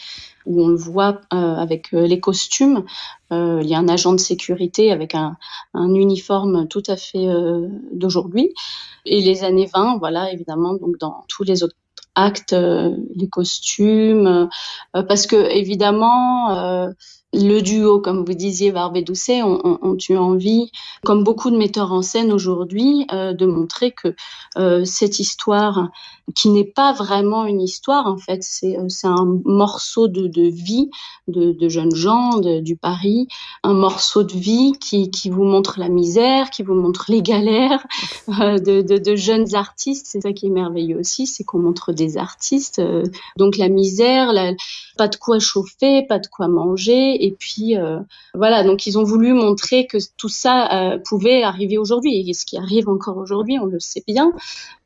où 0.45 0.63
on 0.63 0.67
le 0.69 0.75
voit 0.75 1.21
euh, 1.33 1.55
avec 1.55 1.93
euh, 1.93 2.07
les 2.07 2.19
costumes. 2.19 2.83
Euh, 3.31 3.59
il 3.61 3.69
y 3.69 3.75
a 3.75 3.79
un 3.79 3.87
agent 3.87 4.13
de 4.13 4.19
sécurité 4.19 4.91
avec 4.91 5.15
un, 5.15 5.37
uniforme 5.73 6.67
tout 6.67 6.83
à 6.87 6.97
fait 6.97 7.27
d'aujourd'hui. 7.93 8.53
Et 9.05 9.21
les 9.21 9.43
années 9.43 9.69
20, 9.73 9.97
voilà, 9.99 10.31
évidemment, 10.31 10.73
donc 10.73 10.97
dans 10.97 11.23
tous 11.27 11.43
les 11.43 11.63
autres 11.63 11.75
actes, 12.15 12.53
les 12.53 13.29
costumes, 13.29 14.49
parce 14.91 15.27
que 15.27 15.49
évidemment 15.49 16.91
le 17.33 17.61
duo, 17.61 17.99
comme 17.99 18.25
vous 18.25 18.33
disiez, 18.33 18.71
Barbe 18.71 18.97
et 18.97 19.03
Doucet, 19.03 19.41
ont, 19.41 19.97
eu 20.09 20.17
envie, 20.17 20.71
comme 21.05 21.23
beaucoup 21.23 21.49
de 21.49 21.57
metteurs 21.57 21.93
en 21.93 22.01
scène 22.01 22.33
aujourd'hui, 22.33 23.05
euh, 23.13 23.33
de 23.33 23.45
montrer 23.45 23.91
que 23.91 24.15
euh, 24.57 24.83
cette 24.83 25.19
histoire, 25.19 25.89
qui 26.35 26.49
n'est 26.49 26.65
pas 26.65 26.91
vraiment 26.91 27.45
une 27.45 27.61
histoire, 27.61 28.07
en 28.07 28.17
fait, 28.17 28.43
c'est 28.43 28.77
euh, 28.77 28.87
un 29.03 29.39
morceau 29.45 30.09
de, 30.09 30.27
de 30.27 30.43
vie 30.43 30.89
de, 31.27 31.53
de, 31.53 31.69
jeunes 31.69 31.95
gens 31.95 32.39
du 32.39 32.75
Paris, 32.75 33.27
un 33.63 33.73
morceau 33.73 34.23
de 34.23 34.33
vie 34.33 34.73
qui, 34.79 35.09
vous 35.29 35.45
montre 35.45 35.79
la 35.79 35.87
misère, 35.87 36.49
qui 36.49 36.63
vous 36.63 36.73
montre 36.73 37.05
les 37.07 37.21
galères 37.21 37.85
de, 38.27 38.81
de, 38.81 39.15
jeunes 39.15 39.55
artistes. 39.55 40.07
C'est 40.09 40.21
ça 40.21 40.33
qui 40.33 40.47
est 40.47 40.51
merveilleux 40.51 40.99
aussi, 40.99 41.27
c'est 41.27 41.45
qu'on 41.45 41.59
montre 41.59 41.93
des 41.93 42.17
artistes, 42.17 42.81
donc 43.37 43.57
la 43.57 43.69
misère, 43.69 44.33
pas 44.97 45.07
de 45.07 45.15
quoi 45.15 45.39
chauffer, 45.39 46.05
pas 46.07 46.19
de 46.19 46.27
quoi 46.27 46.47
manger 46.49 47.20
et 47.21 47.31
puis 47.31 47.77
euh, 47.77 47.99
voilà, 48.33 48.63
donc 48.63 48.87
ils 48.87 48.97
ont 48.97 49.03
voulu 49.03 49.33
montrer 49.33 49.85
que 49.85 49.97
tout 50.17 50.29
ça 50.29 50.93
euh, 50.93 50.97
pouvait 50.97 51.43
arriver 51.43 51.77
aujourd'hui 51.77 52.29
et 52.29 52.33
ce 52.33 52.45
qui 52.45 52.57
arrive 52.57 52.89
encore 52.89 53.17
aujourd'hui, 53.17 53.59
on 53.59 53.65
le 53.65 53.79
sait 53.79 54.03
bien. 54.07 54.31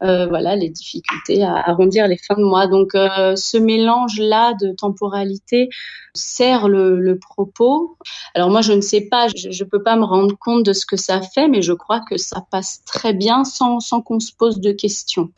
Euh, 0.03 0.27
voilà, 0.27 0.55
les 0.55 0.69
difficultés 0.69 1.43
à 1.43 1.55
arrondir 1.69 2.07
les 2.07 2.17
fins 2.17 2.35
de 2.35 2.43
mois. 2.43 2.67
Donc 2.67 2.91
ce 2.93 3.57
mélange-là 3.57 4.53
de 4.61 4.73
temporalité 4.73 5.69
sert 6.13 6.67
le, 6.67 7.17
propos. 7.17 7.97
Alors 8.33 8.49
moi, 8.49 8.61
je 8.61 8.73
ne 8.73 8.81
sais 8.81 9.01
pas, 9.01 9.27
je 9.29 9.47
ne 9.47 9.69
peux 9.69 9.81
pas 9.81 9.95
me 9.95 10.03
rendre 10.03 10.37
compte 10.37 10.65
de 10.65 10.73
ce 10.73 10.85
que 10.85 10.97
ça 10.97 11.21
fait, 11.21 11.47
mais 11.47 11.61
je 11.61 11.73
crois 11.73 12.01
que 12.01 12.17
ça 12.17 12.43
passe 12.51 12.83
très 12.85 13.13
bien 13.13 13.45
sans, 13.45 13.79
sans 13.79 14.01
qu'on 14.01 14.19
se 14.19 14.33
pose 14.37 14.59
de 14.59 14.71
questions. 14.71 15.29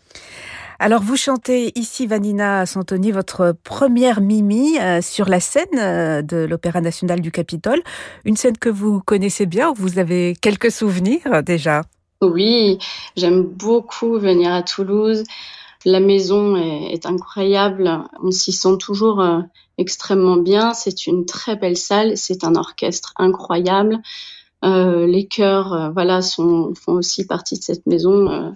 Alors 0.80 1.02
vous 1.02 1.16
chantez 1.16 1.72
ici, 1.74 2.06
Vanina 2.06 2.68
Santoni, 2.68 3.12
votre 3.12 3.56
première 3.64 4.22
Mimi 4.22 4.78
euh, 4.78 5.02
sur 5.02 5.28
la 5.28 5.40
scène 5.40 5.66
euh, 5.80 6.22
de 6.22 6.38
l'Opéra 6.38 6.82
national 6.82 7.20
du 7.20 7.32
Capitole. 7.32 7.82
Une 8.26 8.38
scène 8.38 8.58
que 8.60 8.70
vous 8.70 9.02
connaissez 9.02 9.48
bien, 9.48 9.74
vous 9.76 9.98
avez 9.98 10.36
quelques 10.40 10.70
souvenirs 10.70 11.26
euh, 11.34 11.42
déjà? 11.42 11.82
Oui, 12.22 12.78
j'aime 13.16 13.42
beaucoup 13.42 14.20
venir 14.20 14.54
à 14.54 14.62
Toulouse. 14.62 15.24
La 15.84 16.00
maison 16.00 16.56
est, 16.56 17.06
incroyable. 17.08 18.04
On 18.22 18.30
s'y 18.30 18.52
sent 18.52 18.78
toujours 18.80 19.24
extrêmement 19.78 20.38
bien. 20.38 20.74
C'est 20.74 21.06
une 21.06 21.26
très 21.26 21.56
belle 21.56 21.78
salle. 21.78 22.18
C'est 22.18 22.44
un 22.44 22.56
orchestre 22.56 23.14
incroyable. 23.18 24.00
les 24.64 25.28
chœurs, 25.30 25.92
voilà, 25.94 26.22
font 26.24 26.74
aussi 26.88 27.28
partie 27.28 27.60
de 27.60 27.64
cette 27.64 27.86
maison 27.86 28.56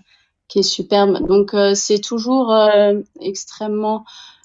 qui 0.51 0.59
est 0.59 0.63
superbe. 0.63 1.25
Donc 1.25 1.55
c'est 1.75 1.99
toujours 1.99 2.53
extrêmement 3.21 4.03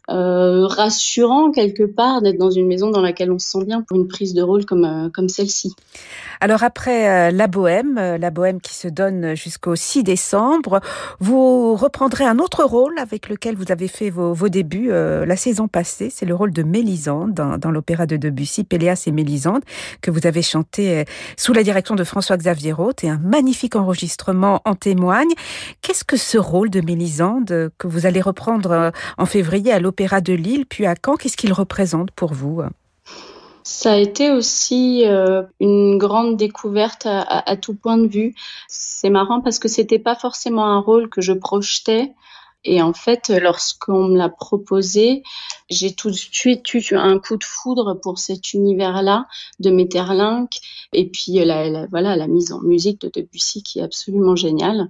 rassurant 0.09 1.51
quelque 1.51 1.85
part 1.85 2.23
d'être 2.23 2.39
dans 2.39 2.51
une 2.51 2.67
maison 2.67 2.91
dans 2.91 3.01
laquelle 3.01 3.33
on 3.33 3.39
se 3.39 3.49
sent 3.49 3.65
bien 3.65 3.83
pour 3.83 3.97
une 3.97 4.09
prise 4.09 4.35
de 4.35 4.43
rôle 4.43 4.65
comme, 4.65 5.11
comme 5.13 5.29
celle-ci. 5.29 5.75
Alors 6.41 6.63
après 6.63 7.09
euh, 7.09 7.31
la 7.31 7.47
Bohème, 7.47 7.97
euh, 7.99 8.19
la 8.19 8.31
Bohème 8.31 8.61
qui 8.61 8.75
se 8.75 8.89
donne 8.89 9.35
jusqu'au 9.35 9.75
6 9.75 10.03
décembre, 10.03 10.81
vous 11.19 11.75
reprendrez 11.75 12.25
un 12.25 12.39
autre 12.39 12.65
rôle 12.65 12.99
avec 12.99 13.29
lequel 13.29 13.57
vous 13.57 13.73
avez 13.73 13.89
fait 13.89 14.11
vos, 14.11 14.35
débuts 14.49 14.89
euh, 14.91 15.25
la 15.25 15.37
saison 15.37 15.67
passée. 15.67 16.11
C'est 16.11 16.27
le 16.27 16.35
rôle 16.35 16.53
de 16.53 16.63
Mélisande 16.63 17.33
dans, 17.33 17.71
l'opéra 17.71 18.07
de 18.07 18.17
Debussy, 18.17 18.65
Péléas 18.65 19.05
et 19.07 19.13
Mélisande, 19.13 19.63
que 20.03 20.11
vous 20.11 20.27
avez 20.27 20.43
chanté 20.43 21.05
sous 21.37 21.53
la 21.53 21.63
direction 21.63 21.95
de 21.95 22.05
François-Xavier 22.05 22.73
Roth 22.73 23.03
et 23.05 23.09
un 23.09 23.19
magnifique 23.19 23.77
enregistrement 23.77 24.61
en 24.65 24.75
témoigne. 24.75 25.31
Qu'est-ce 25.83 26.05
que 26.05 26.17
ce 26.17 26.39
rôle 26.39 26.71
de 26.71 26.81
Mélisande 26.81 27.71
que 27.79 27.87
vous 27.87 28.07
allez 28.07 28.21
reprendre 28.21 28.93
en 29.19 29.27
février 29.27 29.73
à 29.73 29.81
l'opéra 29.81 29.96
de 29.97 30.33
Lille, 30.33 30.67
puis 30.67 30.87
à 30.87 30.95
Caen, 30.95 31.17
qu'est-ce 31.17 31.37
qu'il 31.37 31.53
représente 31.53 32.11
pour 32.11 32.33
vous? 32.33 32.63
Ça 33.63 33.95
a 33.95 33.97
été 33.97 34.31
aussi 34.31 35.05
euh, 35.07 35.43
une 35.59 35.99
grande 35.99 36.37
découverte 36.37 37.07
à, 37.07 37.57
tout 37.57 37.75
point 37.75 37.99
de 37.99 38.07
vue. 38.07 38.35
C'est 38.69 39.11
marrant 39.11 39.41
parce 39.41 39.59
que 39.59 39.69
c'était 39.69 39.99
pas 39.99 40.15
forcément 40.15 40.67
un 40.67 40.79
rôle 40.79 41.09
que 41.09 41.21
je 41.21 41.33
projetais. 41.33 42.15
Et 42.65 42.81
en 42.81 42.93
fait, 42.93 43.29
lorsqu'on 43.29 44.09
me 44.09 44.19
l'a 44.19 44.29
proposé, 44.29 45.23
j'ai 45.69 45.95
tout 45.95 46.11
de 46.11 46.17
suite 46.17 46.73
eu 46.75 46.95
un 46.95 47.19
coup 47.19 47.37
de 47.37 47.45
foudre 47.45 47.95
pour 47.95 48.19
cet 48.19 48.55
univers-là 48.55 49.27
de 49.59 49.71
Metterlinck. 49.71 50.51
Et 50.93 51.09
puis, 51.09 51.33
la, 51.45 51.87
voilà, 51.87 52.17
la 52.17 52.29
mise 52.29 52.53
en 52.53 52.61
musique 52.61 53.01
de 53.01 53.11
Debussy 53.13 53.63
qui 53.63 53.81
est 53.81 53.83
absolument 53.83 54.37
géniale. 54.37 54.89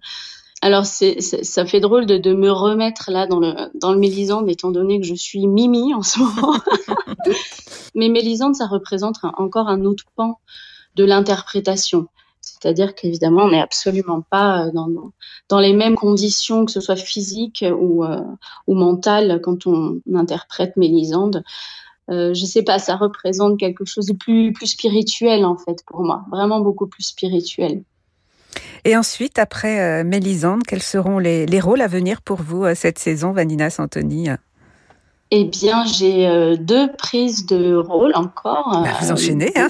Alors, 0.67 0.85
c'est, 0.85 1.21
ça 1.21 1.65
fait 1.65 1.79
drôle 1.79 2.07
de, 2.07 2.19
de, 2.19 2.35
me 2.35 2.51
remettre 2.51 3.13
là 3.13 3.29
dans 3.29 3.39
le, 3.39 3.55
dans 3.81 3.93
le 3.93 4.01
Mélisande, 4.01 4.51
étant 4.51 4.73
donné 4.73 4.99
que 5.01 5.07
je 5.07 5.15
suis 5.15 5.47
Mimi 5.47 5.95
en 5.95 6.03
ce 6.03 6.19
moment. 6.19 6.57
Mais 7.95 8.09
Mélisande, 8.09 8.57
ça 8.57 8.67
représente 8.67 9.19
encore 9.39 9.69
un 9.69 9.85
autre 9.85 10.03
pan 10.17 10.41
de 10.97 11.05
l'interprétation. 11.05 12.09
C'est-à-dire 12.41 12.97
qu'évidemment, 12.97 13.45
on 13.45 13.51
n'est 13.51 13.61
absolument 13.61 14.23
pas 14.23 14.67
euh, 14.67 14.73
dans, 14.73 14.89
dans, 15.49 15.61
les 15.61 15.73
mêmes 15.73 15.95
conditions, 15.95 16.65
que 16.65 16.73
ce 16.73 16.81
soit 16.81 16.97
physique 16.97 17.65
ou, 17.79 18.03
euh, 18.03 18.21
ou 18.67 18.75
mentale, 18.75 19.41
quand 19.45 19.69
on 19.69 20.01
interprète 20.17 20.77
Mélisande. 20.77 21.45
Euh, 22.11 22.35
je 22.35 22.45
sais 22.45 22.65
pas, 22.65 22.81
ça 22.81 22.97
représente 22.97 23.57
quelque 23.57 23.85
chose 23.85 24.07
de 24.07 24.15
plus, 24.15 24.53
plus 24.53 24.67
spirituel 24.67 25.45
en 25.45 25.57
fait 25.57 25.85
pour 25.87 26.03
moi, 26.03 26.25
vraiment 26.33 26.59
beaucoup 26.59 26.89
plus 26.89 27.05
spirituel. 27.05 27.85
Et 28.85 28.97
ensuite, 28.97 29.39
après 29.39 29.81
euh, 29.81 30.05
Mélisande, 30.05 30.63
quels 30.67 30.83
seront 30.83 31.19
les, 31.19 31.61
rôles 31.61 31.81
à 31.81 31.89
venir 31.89 32.23
pour 32.23 32.43
vous 32.43 32.65
euh, 32.65 32.75
cette 32.75 32.99
saison, 32.99 33.33
Vanina 33.33 33.71
Santoni 33.71 34.31
eh 35.33 35.45
bien, 35.45 35.85
j'ai 35.85 36.29
euh, 36.29 36.57
deux 36.57 36.93
prises 36.93 37.47
de 37.47 37.75
rôle 37.75 38.13
encore. 38.15 38.83
Bah, 38.85 38.93
vous 39.01 39.11
enchaînez, 39.11 39.53
hein 39.57 39.69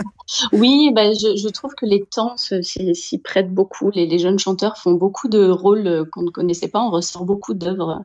Oui, 0.52 0.90
bah, 0.94 1.12
je, 1.12 1.48
trouve 1.50 1.74
que 1.74 1.84
les 1.84 2.04
temps 2.04 2.36
s'y 2.36 3.18
prêtent 3.18 3.52
beaucoup. 3.52 3.90
Les, 3.94 4.18
jeunes 4.18 4.38
chanteurs 4.38 4.78
font 4.78 4.92
beaucoup 4.92 5.28
de 5.28 5.46
rôles 5.50 6.08
qu'on 6.10 6.22
ne 6.22 6.30
connaissait 6.30 6.68
pas. 6.68 6.80
On 6.80 6.90
ressort 6.90 7.26
beaucoup 7.26 7.52
d'œuvres. 7.52 8.02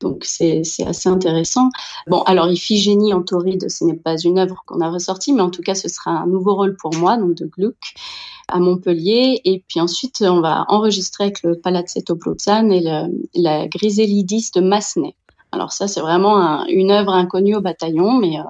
Donc, 0.00 0.24
c'est 0.24 0.62
assez 0.86 1.08
intéressant. 1.10 1.68
Bon, 2.06 2.22
alors, 2.22 2.48
Iphigénie 2.48 3.12
en 3.12 3.22
tauride, 3.22 3.70
ce 3.70 3.84
n'est 3.84 3.96
pas 3.96 4.16
une 4.16 4.38
œuvre 4.38 4.62
qu'on 4.66 4.80
a 4.80 4.88
ressortie, 4.88 5.34
mais 5.34 5.42
en 5.42 5.50
tout 5.50 5.62
cas, 5.62 5.74
ce 5.74 5.88
sera 5.88 6.12
un 6.12 6.26
nouveau 6.26 6.54
rôle 6.54 6.76
pour 6.76 6.94
moi, 6.94 7.18
donc 7.18 7.34
de 7.34 7.44
Gluck 7.44 7.76
à 8.48 8.58
Montpellier. 8.58 9.42
Et 9.44 9.62
puis 9.68 9.80
ensuite, 9.80 10.22
on 10.22 10.40
va 10.40 10.64
enregistrer 10.68 11.24
avec 11.24 11.42
le 11.42 11.60
Palazzetto 11.60 12.14
Bruzan 12.14 12.70
et 12.70 12.80
la 13.34 13.68
Griselidis 13.68 14.50
de 14.54 14.62
Massenet. 14.62 15.14
Alors 15.50 15.72
ça, 15.72 15.88
c'est 15.88 16.00
vraiment 16.00 16.66
une 16.66 16.90
œuvre 16.90 17.12
inconnue 17.12 17.56
au 17.56 17.60
bataillon, 17.60 18.12
mais 18.12 18.38
euh, 18.38 18.42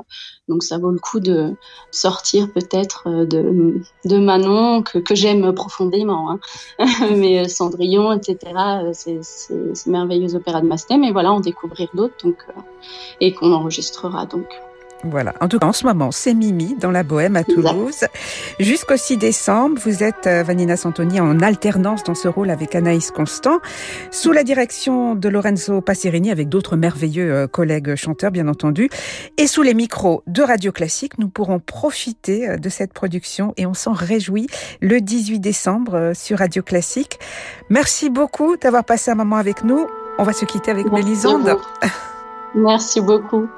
donc 0.48 0.64
ça 0.64 0.78
vaut 0.78 0.90
le 0.90 0.98
coup 0.98 1.20
de 1.20 1.54
sortir 1.92 2.52
peut-être 2.52 3.04
euh, 3.06 3.24
de, 3.24 3.80
de 4.04 4.18
Manon, 4.18 4.82
que, 4.82 5.14
j'aime 5.14 5.52
profondément, 5.52 6.30
hein. 6.30 6.40
mais 7.16 7.38
euh, 7.38 7.48
Cendrillon, 7.48 8.12
etc., 8.12 8.38
c'est 8.92 9.20
merveilleux 9.86 10.34
opéra 10.34 10.60
de 10.60 10.66
Massenet, 10.66 10.98
mais 10.98 11.12
voilà, 11.12 11.32
en 11.32 11.40
découvrir 11.40 11.88
d'autres, 11.94 12.16
donc 12.24 12.44
et 13.20 13.32
qu'on 13.32 13.52
enregistrera 13.52 14.26
donc. 14.26 14.60
Voilà. 15.04 15.32
En 15.40 15.48
tout 15.48 15.58
cas, 15.58 15.66
en 15.66 15.72
ce 15.72 15.86
moment, 15.86 16.10
c'est 16.10 16.34
Mimi 16.34 16.74
dans 16.80 16.90
la 16.90 17.04
Bohème 17.04 17.36
à 17.36 17.44
Toulouse. 17.44 18.04
Jusqu'au 18.58 18.96
6 18.96 19.16
décembre, 19.16 19.80
vous 19.84 20.02
êtes, 20.02 20.26
euh, 20.26 20.42
Vanina 20.42 20.76
Santoni, 20.76 21.20
en 21.20 21.38
alternance 21.40 22.02
dans 22.02 22.16
ce 22.16 22.26
rôle 22.26 22.50
avec 22.50 22.74
Anaïs 22.74 23.12
Constant, 23.12 23.60
sous 24.10 24.32
la 24.32 24.42
direction 24.42 25.14
de 25.14 25.28
Lorenzo 25.28 25.80
Passerini, 25.80 26.32
avec 26.32 26.48
d'autres 26.48 26.76
merveilleux 26.76 27.32
euh, 27.32 27.46
collègues 27.46 27.94
chanteurs, 27.94 28.32
bien 28.32 28.48
entendu. 28.48 28.90
Et 29.36 29.46
sous 29.46 29.62
les 29.62 29.74
micros 29.74 30.22
de 30.26 30.42
Radio 30.42 30.72
Classique, 30.72 31.16
nous 31.18 31.28
pourrons 31.28 31.60
profiter 31.60 32.48
euh, 32.48 32.56
de 32.56 32.68
cette 32.68 32.92
production 32.92 33.54
et 33.56 33.66
on 33.66 33.74
s'en 33.74 33.92
réjouit 33.92 34.48
le 34.80 35.00
18 35.00 35.38
décembre 35.38 36.12
sur 36.14 36.38
Radio 36.38 36.62
Classique. 36.62 37.20
Merci 37.70 38.10
beaucoup 38.10 38.56
d'avoir 38.56 38.84
passé 38.84 39.12
un 39.12 39.14
moment 39.14 39.36
avec 39.36 39.62
nous. 39.62 39.86
On 40.18 40.24
va 40.24 40.32
se 40.32 40.44
quitter 40.44 40.72
avec 40.72 40.90
Mélisande. 40.90 41.56
Merci 42.54 43.00
beaucoup. 43.00 43.48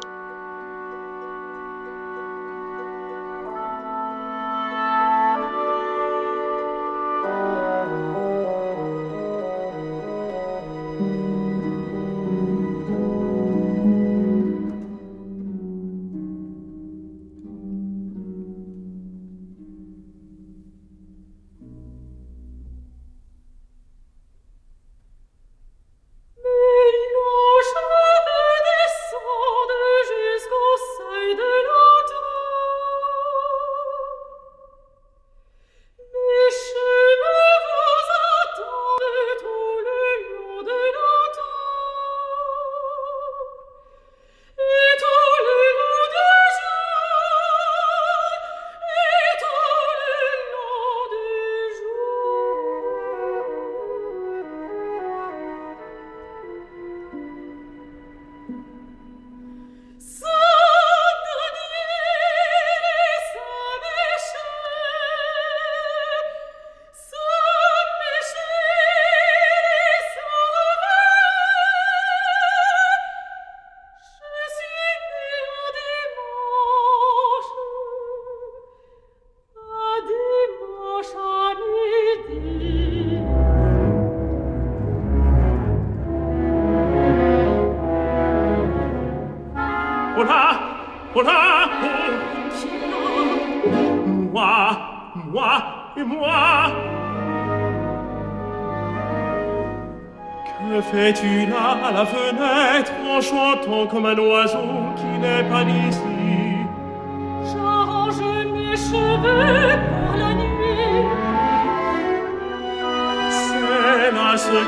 Là 114.30 114.36
ce 114.36 114.46
que 114.46 114.52
je 114.52 114.58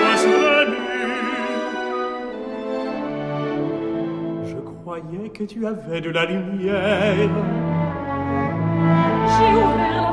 vois 0.00 0.16
sur 0.16 0.38
la 0.50 0.64
Je 4.44 4.56
croyais 4.82 5.28
que 5.28 5.44
tu 5.44 5.64
avais 5.64 6.00
de 6.00 6.10
la 6.10 6.24
lumière. 6.24 7.30
J'ai 9.28 9.54
ouvert 9.54 10.09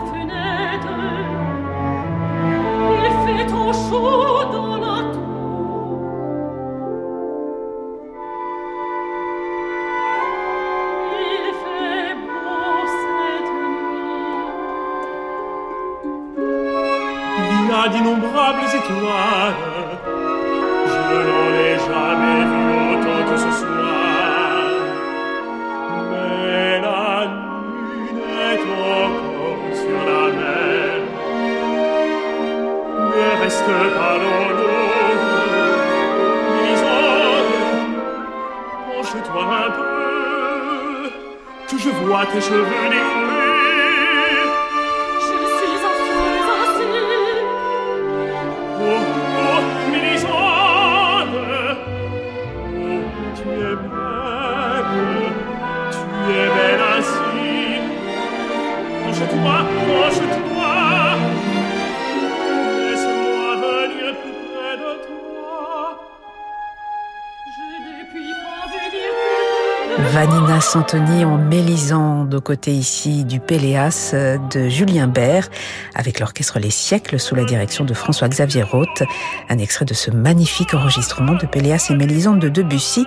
Santoni 70.68 71.24
en 71.24 71.38
Mélisande 71.38 72.36
aux 72.36 72.42
côtés 72.42 72.74
ici 72.74 73.24
du 73.24 73.40
Péléas 73.40 74.14
de 74.52 74.68
Julien 74.68 75.08
Bert 75.08 75.48
avec 75.96 76.20
l'orchestre 76.20 76.60
Les 76.60 76.72
Siècles 76.72 77.22
sous 77.22 77.36
la 77.36 77.46
direction 77.46 77.86
de 77.86 77.94
François-Xavier 77.94 78.64
Roth. 78.64 79.04
Un 79.48 79.60
extrait 79.60 79.86
de 79.86 79.94
ce 79.94 80.12
magnifique 80.12 80.74
enregistrement 80.74 81.36
de 81.36 81.46
Péléas 81.46 81.88
et 81.90 81.96
Mélisande 81.96 82.40
de 82.40 82.50
Debussy 82.50 83.06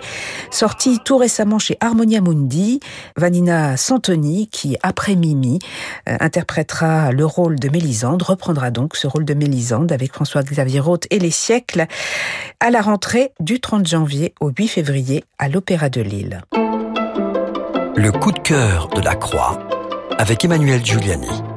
sorti 0.51 1.01
tout 1.05 1.19
récemment 1.19 1.59
chez 1.59 1.77
Harmonia 1.81 2.23
Mundi. 2.23 2.81
Vanina 3.19 3.77
Santoni 3.77 4.49
qui, 4.49 4.79
après 4.83 5.15
Mimi, 5.15 5.59
euh, 6.09 6.17
interprétera 6.19 7.13
le 7.13 7.27
rôle 7.27 7.61
de 7.61 7.69
Mélisande, 7.69 8.23
reprendra 8.23 8.71
donc 8.71 8.97
ce 8.97 9.07
rôle 9.07 9.27
de 9.27 9.35
Mélisande 9.35 9.93
avec 9.93 10.15
François-Xavier 10.15 10.81
Roth 10.81 11.07
et 11.11 11.19
Les 11.19 11.31
Siècles 11.31 11.85
à 12.59 12.71
la 12.71 12.81
rentrée 12.81 13.33
du 13.39 13.61
30 13.61 13.87
janvier 13.87 14.33
au 14.41 14.49
8 14.49 14.67
février 14.67 15.25
à 15.39 15.51
l'Opéra 15.51 15.91
de 15.91 16.01
Lille. 16.01 16.41
Le 18.03 18.11
coup 18.13 18.33
de 18.33 18.39
cœur 18.39 18.89
de 18.89 19.03
la 19.03 19.15
Croix 19.15 19.59
avec 20.17 20.43
Emmanuel 20.43 20.83
Giuliani. 20.83 21.50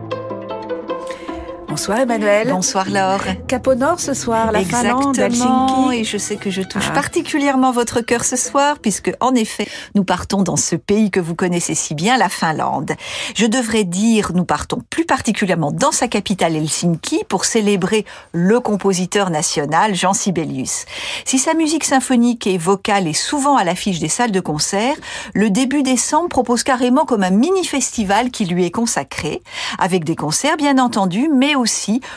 Bonsoir 1.73 2.01
Emmanuel. 2.01 2.49
Bonsoir 2.51 2.87
Laure. 2.87 3.23
Cap 3.47 3.65
au 3.65 3.73
nord 3.73 3.99
ce 3.99 4.13
soir, 4.13 4.51
la 4.51 4.61
Exactement, 4.61 5.11
Finlande, 5.11 5.93
et 5.93 6.03
je 6.03 6.19
sais 6.19 6.35
que 6.35 6.51
je 6.51 6.61
touche 6.61 6.85
ah. 6.87 6.93
particulièrement 6.93 7.71
votre 7.71 8.01
cœur 8.01 8.25
ce 8.25 8.35
soir, 8.35 8.77
puisque 8.77 9.11
en 9.19 9.33
effet, 9.33 9.67
nous 9.95 10.03
partons 10.03 10.43
dans 10.43 10.55
ce 10.55 10.75
pays 10.75 11.09
que 11.09 11.19
vous 11.19 11.33
connaissez 11.33 11.73
si 11.73 11.95
bien, 11.95 12.15
la 12.17 12.29
Finlande. 12.29 12.91
Je 13.35 13.47
devrais 13.47 13.85
dire, 13.85 14.33
nous 14.35 14.45
partons 14.45 14.83
plus 14.87 15.05
particulièrement 15.05 15.71
dans 15.71 15.91
sa 15.91 16.07
capitale 16.07 16.55
Helsinki 16.55 17.23
pour 17.27 17.43
célébrer 17.43 18.05
le 18.33 18.59
compositeur 18.59 19.31
national 19.31 19.95
Jean 19.95 20.13
Sibelius. 20.13 20.85
Si 21.25 21.39
sa 21.39 21.55
musique 21.55 21.85
symphonique 21.85 22.45
et 22.45 22.59
vocale 22.59 23.07
est 23.07 23.13
souvent 23.13 23.57
à 23.57 23.63
l'affiche 23.63 23.97
des 23.97 24.09
salles 24.09 24.31
de 24.31 24.41
concert, 24.41 24.95
le 25.33 25.49
début 25.49 25.81
décembre 25.81 26.29
propose 26.29 26.61
carrément 26.61 27.05
comme 27.05 27.23
un 27.23 27.31
mini-festival 27.31 28.29
qui 28.29 28.45
lui 28.45 28.63
est 28.63 28.71
consacré, 28.71 29.41
avec 29.79 30.03
des 30.03 30.15
concerts 30.15 30.57
bien 30.57 30.77
entendu, 30.77 31.29
mais 31.33 31.55
aussi 31.55 31.62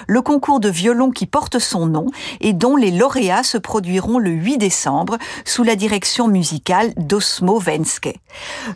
le 0.07 0.23
concours 0.23 0.61
de 0.61 0.69
violon 0.69 1.11
qui 1.11 1.27
porte 1.27 1.59
son 1.59 1.87
nom 1.87 2.07
et 2.41 2.53
dont 2.53 2.77
les 2.77 2.91
lauréats 2.91 3.43
se 3.43 3.59
produiront 3.59 4.19
le 4.19 4.31
8 4.31 4.59
décembre 4.59 5.19
sous 5.45 5.63
la 5.63 5.77
direction 5.77 6.29
musicale 6.29 6.93
d'Osmo 6.97 7.59
Venske. 7.59 8.15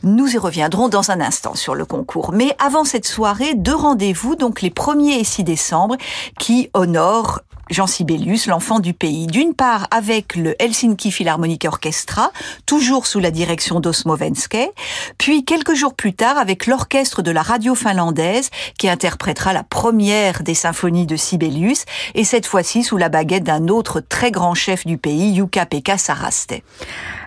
Nous 0.02 0.34
y 0.34 0.38
reviendrons 0.38 0.88
dans 0.88 1.10
un 1.10 1.20
instant 1.20 1.54
sur 1.54 1.74
le 1.74 1.84
concours. 1.84 2.32
Mais 2.32 2.54
avant 2.58 2.84
cette 2.84 3.06
soirée, 3.06 3.54
deux 3.54 3.74
rendez-vous, 3.74 4.36
donc 4.36 4.62
les 4.62 4.70
1er 4.70 5.20
et 5.20 5.24
6 5.24 5.44
décembre, 5.44 5.96
qui 6.38 6.70
honorent 6.74 7.40
Jean 7.70 7.86
Sibelius, 7.86 8.46
l'enfant 8.46 8.80
du 8.80 8.94
pays. 8.94 9.26
D'une 9.26 9.54
part 9.54 9.86
avec 9.90 10.34
le 10.34 10.60
Helsinki 10.60 11.12
Philharmonic 11.12 11.64
Orchestra, 11.64 12.32
toujours 12.66 13.06
sous 13.06 13.20
la 13.20 13.30
direction 13.30 13.80
d'Osmo 13.80 14.16
Venske, 14.16 14.70
puis 15.18 15.44
quelques 15.44 15.74
jours 15.74 15.94
plus 15.94 16.12
tard 16.12 16.36
avec 16.36 16.66
l'orchestre 16.66 17.22
de 17.22 17.30
la 17.30 17.42
radio 17.42 17.74
finlandaise 17.74 18.50
qui 18.78 18.88
interprétera 18.88 19.52
la 19.52 19.62
première 19.62 20.42
des 20.42 20.54
symphonies 20.54 21.06
de 21.06 21.16
Sibelius, 21.16 21.84
et 22.14 22.24
cette 22.24 22.46
fois-ci 22.46 22.82
sous 22.82 22.96
la 22.96 23.08
baguette 23.08 23.44
d'un 23.44 23.68
autre 23.68 24.00
très 24.00 24.30
grand 24.30 24.54
chef 24.54 24.84
du 24.84 24.98
pays, 24.98 25.36
Jukka-Pekka 25.36 25.96
Saraste. 25.96 26.54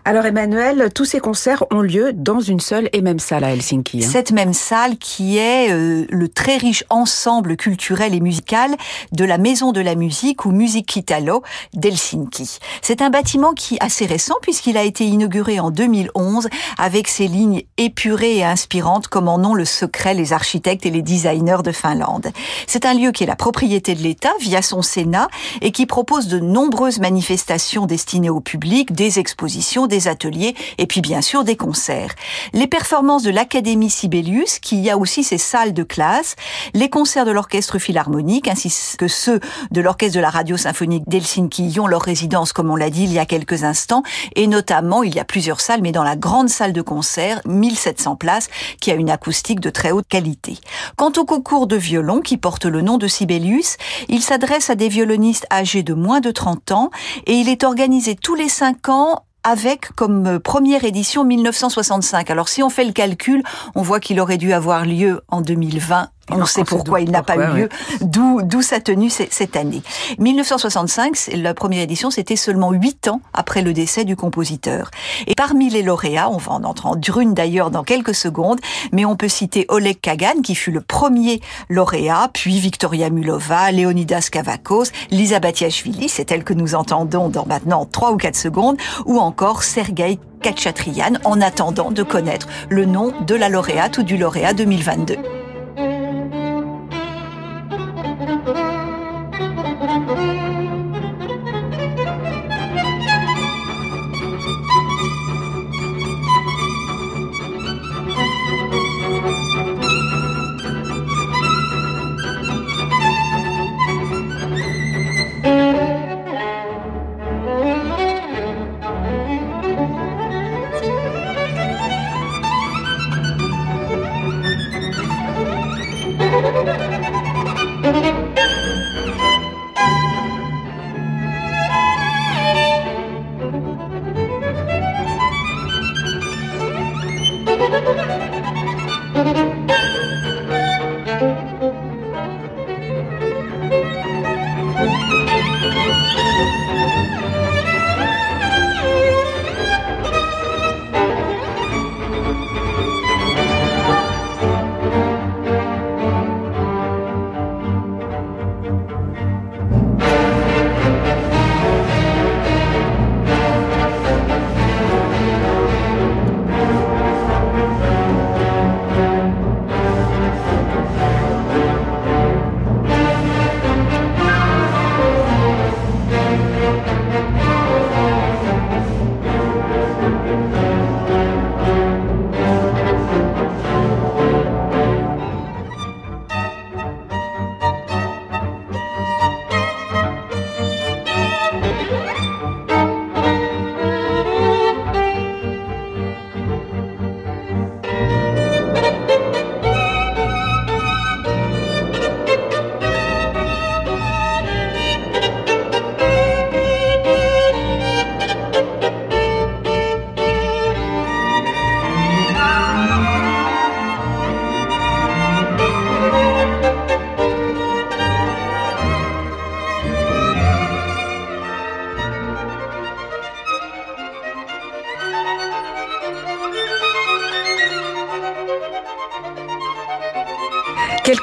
Alors 0.05 0.25
Emmanuel, 0.25 0.89
tous 0.93 1.05
ces 1.05 1.21
concerts 1.21 1.63
ont 1.71 1.79
lieu 1.79 2.11
dans 2.11 2.41
une 2.41 2.59
seule 2.59 2.89
et 2.91 3.01
même 3.01 3.19
salle 3.19 3.45
à 3.45 3.51
Helsinki. 3.51 4.03
Hein. 4.03 4.09
Cette 4.11 4.33
même 4.33 4.51
salle 4.51 4.97
qui 4.97 5.37
est 5.37 5.71
euh, 5.71 6.05
le 6.09 6.27
très 6.27 6.57
riche 6.57 6.83
ensemble 6.89 7.55
culturel 7.55 8.13
et 8.13 8.19
musical 8.19 8.71
de 9.13 9.23
la 9.23 9.37
Maison 9.37 9.71
de 9.71 9.79
la 9.79 9.95
Musique 9.95 10.32
ou 10.45 10.51
Music 10.51 10.95
Italo 10.95 11.43
d'Helsinki. 11.73 12.59
C'est 12.81 13.01
un 13.01 13.09
bâtiment 13.09 13.53
qui 13.53 13.77
assez 13.79 14.05
récent 14.05 14.35
puisqu'il 14.41 14.77
a 14.77 14.83
été 14.83 15.05
inauguré 15.05 15.59
en 15.59 15.71
2011 15.71 16.47
avec 16.77 17.07
ses 17.07 17.27
lignes 17.27 17.63
épurées 17.77 18.37
et 18.37 18.43
inspirantes 18.43 19.07
comme 19.07 19.27
en 19.27 19.37
ont 19.37 19.53
le 19.53 19.65
secret 19.65 20.13
les 20.13 20.33
architectes 20.33 20.85
et 20.85 20.91
les 20.91 21.01
designers 21.01 21.63
de 21.63 21.71
Finlande. 21.71 22.27
C'est 22.67 22.85
un 22.85 22.93
lieu 22.93 23.11
qui 23.11 23.23
est 23.23 23.27
la 23.27 23.35
propriété 23.35 23.95
de 23.95 24.01
l'État 24.01 24.33
via 24.39 24.61
son 24.61 24.81
Sénat 24.81 25.27
et 25.61 25.71
qui 25.71 25.85
propose 25.85 26.27
de 26.27 26.39
nombreuses 26.39 26.99
manifestations 26.99 27.85
destinées 27.85 28.29
au 28.29 28.39
public, 28.39 28.93
des 28.93 29.19
expositions, 29.19 29.87
des 29.87 30.07
ateliers 30.07 30.55
et 30.77 30.87
puis 30.87 31.01
bien 31.01 31.21
sûr 31.21 31.43
des 31.43 31.55
concerts. 31.55 32.15
Les 32.53 32.67
performances 32.67 33.23
de 33.23 33.31
l'Académie 33.31 33.89
Sibelius, 33.89 34.59
qui 34.59 34.89
a 34.89 34.97
aussi 34.97 35.23
ses 35.23 35.37
salles 35.37 35.73
de 35.73 35.83
classe, 35.83 36.35
les 36.73 36.89
concerts 36.89 37.25
de 37.25 37.31
l'Orchestre 37.31 37.79
Philharmonique 37.79 38.47
ainsi 38.47 38.71
que 38.97 39.07
ceux 39.07 39.39
de 39.71 39.81
l'Orchestre 39.81 40.12
de 40.13 40.19
la 40.19 40.29
Radio 40.29 40.55
Symphonique 40.55 41.03
d'Helsinki 41.07 41.67
y 41.67 41.79
ont 41.79 41.87
leur 41.87 42.01
résidence, 42.01 42.53
comme 42.53 42.69
on 42.69 42.75
l'a 42.75 42.89
dit 42.89 43.03
il 43.03 43.11
y 43.11 43.19
a 43.19 43.25
quelques 43.25 43.63
instants, 43.63 44.03
et 44.35 44.47
notamment, 44.47 45.03
il 45.03 45.13
y 45.13 45.19
a 45.19 45.25
plusieurs 45.25 45.59
salles, 45.59 45.81
mais 45.81 45.91
dans 45.91 46.03
la 46.03 46.15
grande 46.15 46.49
salle 46.49 46.71
de 46.71 46.81
concert, 46.81 47.41
1700 47.45 48.15
places, 48.15 48.49
qui 48.79 48.91
a 48.91 48.93
une 48.93 49.09
acoustique 49.09 49.59
de 49.59 49.69
très 49.69 49.91
haute 49.91 50.07
qualité. 50.07 50.57
Quant 50.95 51.11
au 51.17 51.25
concours 51.25 51.67
de 51.67 51.75
violon, 51.75 52.21
qui 52.21 52.37
porte 52.37 52.65
le 52.65 52.81
nom 52.81 52.97
de 52.97 53.07
Sibelius, 53.07 53.77
il 54.07 54.21
s'adresse 54.21 54.69
à 54.69 54.75
des 54.75 54.87
violonistes 54.87 55.47
âgés 55.51 55.83
de 55.83 55.93
moins 55.93 56.21
de 56.21 56.31
30 56.31 56.71
ans, 56.71 56.91
et 57.25 57.33
il 57.33 57.49
est 57.49 57.63
organisé 57.63 58.15
tous 58.15 58.35
les 58.35 58.49
5 58.49 58.89
ans 58.89 59.23
avec 59.43 59.91
comme 59.95 60.25
euh, 60.27 60.39
première 60.39 60.83
édition 60.85 61.23
1965. 61.23 62.29
Alors 62.31 62.47
si 62.47 62.63
on 62.63 62.69
fait 62.69 62.85
le 62.85 62.93
calcul, 62.93 63.43
on 63.75 63.81
voit 63.81 63.99
qu'il 63.99 64.19
aurait 64.19 64.37
dû 64.37 64.53
avoir 64.53 64.85
lieu 64.85 65.21
en 65.27 65.41
2020 65.41 66.09
on 66.31 66.45
sait 66.45 66.63
pourquoi 66.63 67.01
il 67.01 67.11
n'a 67.11 67.21
pas 67.21 67.35
eu 67.35 67.57
lieu, 67.57 67.69
d'où 68.01 68.41
d'où 68.43 68.61
sa 68.61 68.79
tenue 68.79 69.09
cette 69.09 69.55
année. 69.55 69.81
1965, 70.19 71.31
la 71.35 71.53
première 71.53 71.81
édition, 71.81 72.11
c'était 72.11 72.35
seulement 72.35 72.71
huit 72.71 73.07
ans 73.07 73.21
après 73.33 73.61
le 73.61 73.73
décès 73.73 74.05
du 74.05 74.15
compositeur. 74.15 74.89
Et 75.27 75.35
parmi 75.35 75.69
les 75.69 75.83
lauréats, 75.83 76.29
on 76.29 76.37
va 76.37 76.53
en 76.53 76.63
entendre 76.63 77.19
une 77.19 77.33
d'ailleurs 77.33 77.71
dans 77.71 77.83
quelques 77.83 78.15
secondes, 78.15 78.59
mais 78.91 79.05
on 79.05 79.15
peut 79.15 79.27
citer 79.27 79.65
Oleg 79.69 79.99
Kagan 79.99 80.41
qui 80.43 80.55
fut 80.55 80.71
le 80.71 80.81
premier 80.81 81.41
lauréat, 81.69 82.29
puis 82.33 82.59
Victoria 82.59 83.09
Mulova, 83.09 83.71
Leonidas 83.71 84.29
Kavakos, 84.31 84.85
Lisa 85.11 85.39
Batiashvili, 85.39 86.07
c'est 86.07 86.31
elle 86.31 86.43
que 86.43 86.53
nous 86.53 86.75
entendons 86.75 87.29
dans 87.29 87.45
maintenant 87.45 87.85
trois 87.85 88.11
ou 88.11 88.17
quatre 88.17 88.37
secondes, 88.37 88.77
ou 89.05 89.19
encore 89.19 89.63
Sergei 89.63 90.19
Kachatrian, 90.41 91.13
en 91.25 91.41
attendant 91.41 91.91
de 91.91 92.03
connaître 92.03 92.47
le 92.69 92.85
nom 92.85 93.13
de 93.25 93.35
la 93.35 93.49
lauréate 93.49 93.97
ou 93.97 94.03
du 94.03 94.17
lauréat 94.17 94.53
2022. 94.53 95.42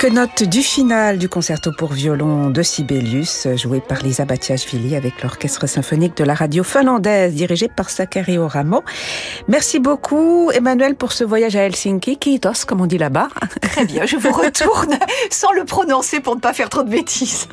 Quelques 0.00 0.14
notes 0.14 0.44
du 0.44 0.62
final 0.62 1.18
du 1.18 1.28
concerto 1.28 1.72
pour 1.76 1.92
violon 1.92 2.48
de 2.48 2.62
Sibelius, 2.62 3.46
joué 3.56 3.80
par 3.80 3.98
Lisa 3.98 4.24
Batiashvili 4.24 4.96
avec 4.96 5.22
l'orchestre 5.22 5.66
symphonique 5.66 6.16
de 6.16 6.24
la 6.24 6.32
radio 6.32 6.64
finlandaise, 6.64 7.34
dirigé 7.34 7.68
par 7.68 7.90
Sakari 7.90 8.38
Oramo. 8.38 8.82
Merci 9.46 9.78
beaucoup, 9.78 10.50
Emmanuel, 10.52 10.94
pour 10.94 11.12
ce 11.12 11.22
voyage 11.22 11.54
à 11.54 11.66
Helsinki. 11.66 12.16
Kiitos, 12.16 12.64
comme 12.66 12.80
on 12.80 12.86
dit 12.86 12.96
là-bas. 12.96 13.28
Très 13.60 13.84
bien, 13.84 14.06
je 14.06 14.16
vous 14.16 14.32
retourne 14.32 14.96
sans 15.30 15.52
le 15.52 15.64
prononcer 15.64 16.20
pour 16.20 16.34
ne 16.34 16.40
pas 16.40 16.54
faire 16.54 16.70
trop 16.70 16.82
de 16.82 16.90
bêtises. 16.90 17.46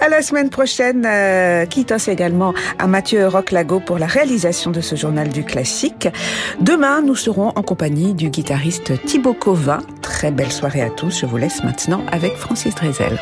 À 0.00 0.08
la 0.08 0.22
semaine 0.22 0.50
prochaine, 0.50 1.04
euh, 1.06 1.66
Kiitos 1.66 2.08
également 2.08 2.52
à 2.80 2.88
Mathieu 2.88 3.28
Roclago 3.28 3.78
pour 3.78 4.00
la 4.00 4.06
réalisation 4.06 4.72
de 4.72 4.80
ce 4.80 4.96
journal 4.96 5.28
du 5.28 5.44
classique. 5.44 6.08
Demain, 6.60 7.00
nous 7.00 7.14
serons 7.14 7.50
en 7.50 7.62
compagnie 7.62 8.12
du 8.12 8.28
guitariste 8.28 9.00
Thibaut 9.04 9.34
Covin. 9.34 9.78
Très 10.02 10.32
belle 10.32 10.50
soirée 10.50 10.82
à 10.82 10.90
tous. 10.90 11.20
Je 11.20 11.26
vous 11.26 11.36
laisse 11.36 11.62
maintenant 11.76 12.06
avec 12.10 12.36
Francis 12.36 12.74
Drezel. 12.74 13.20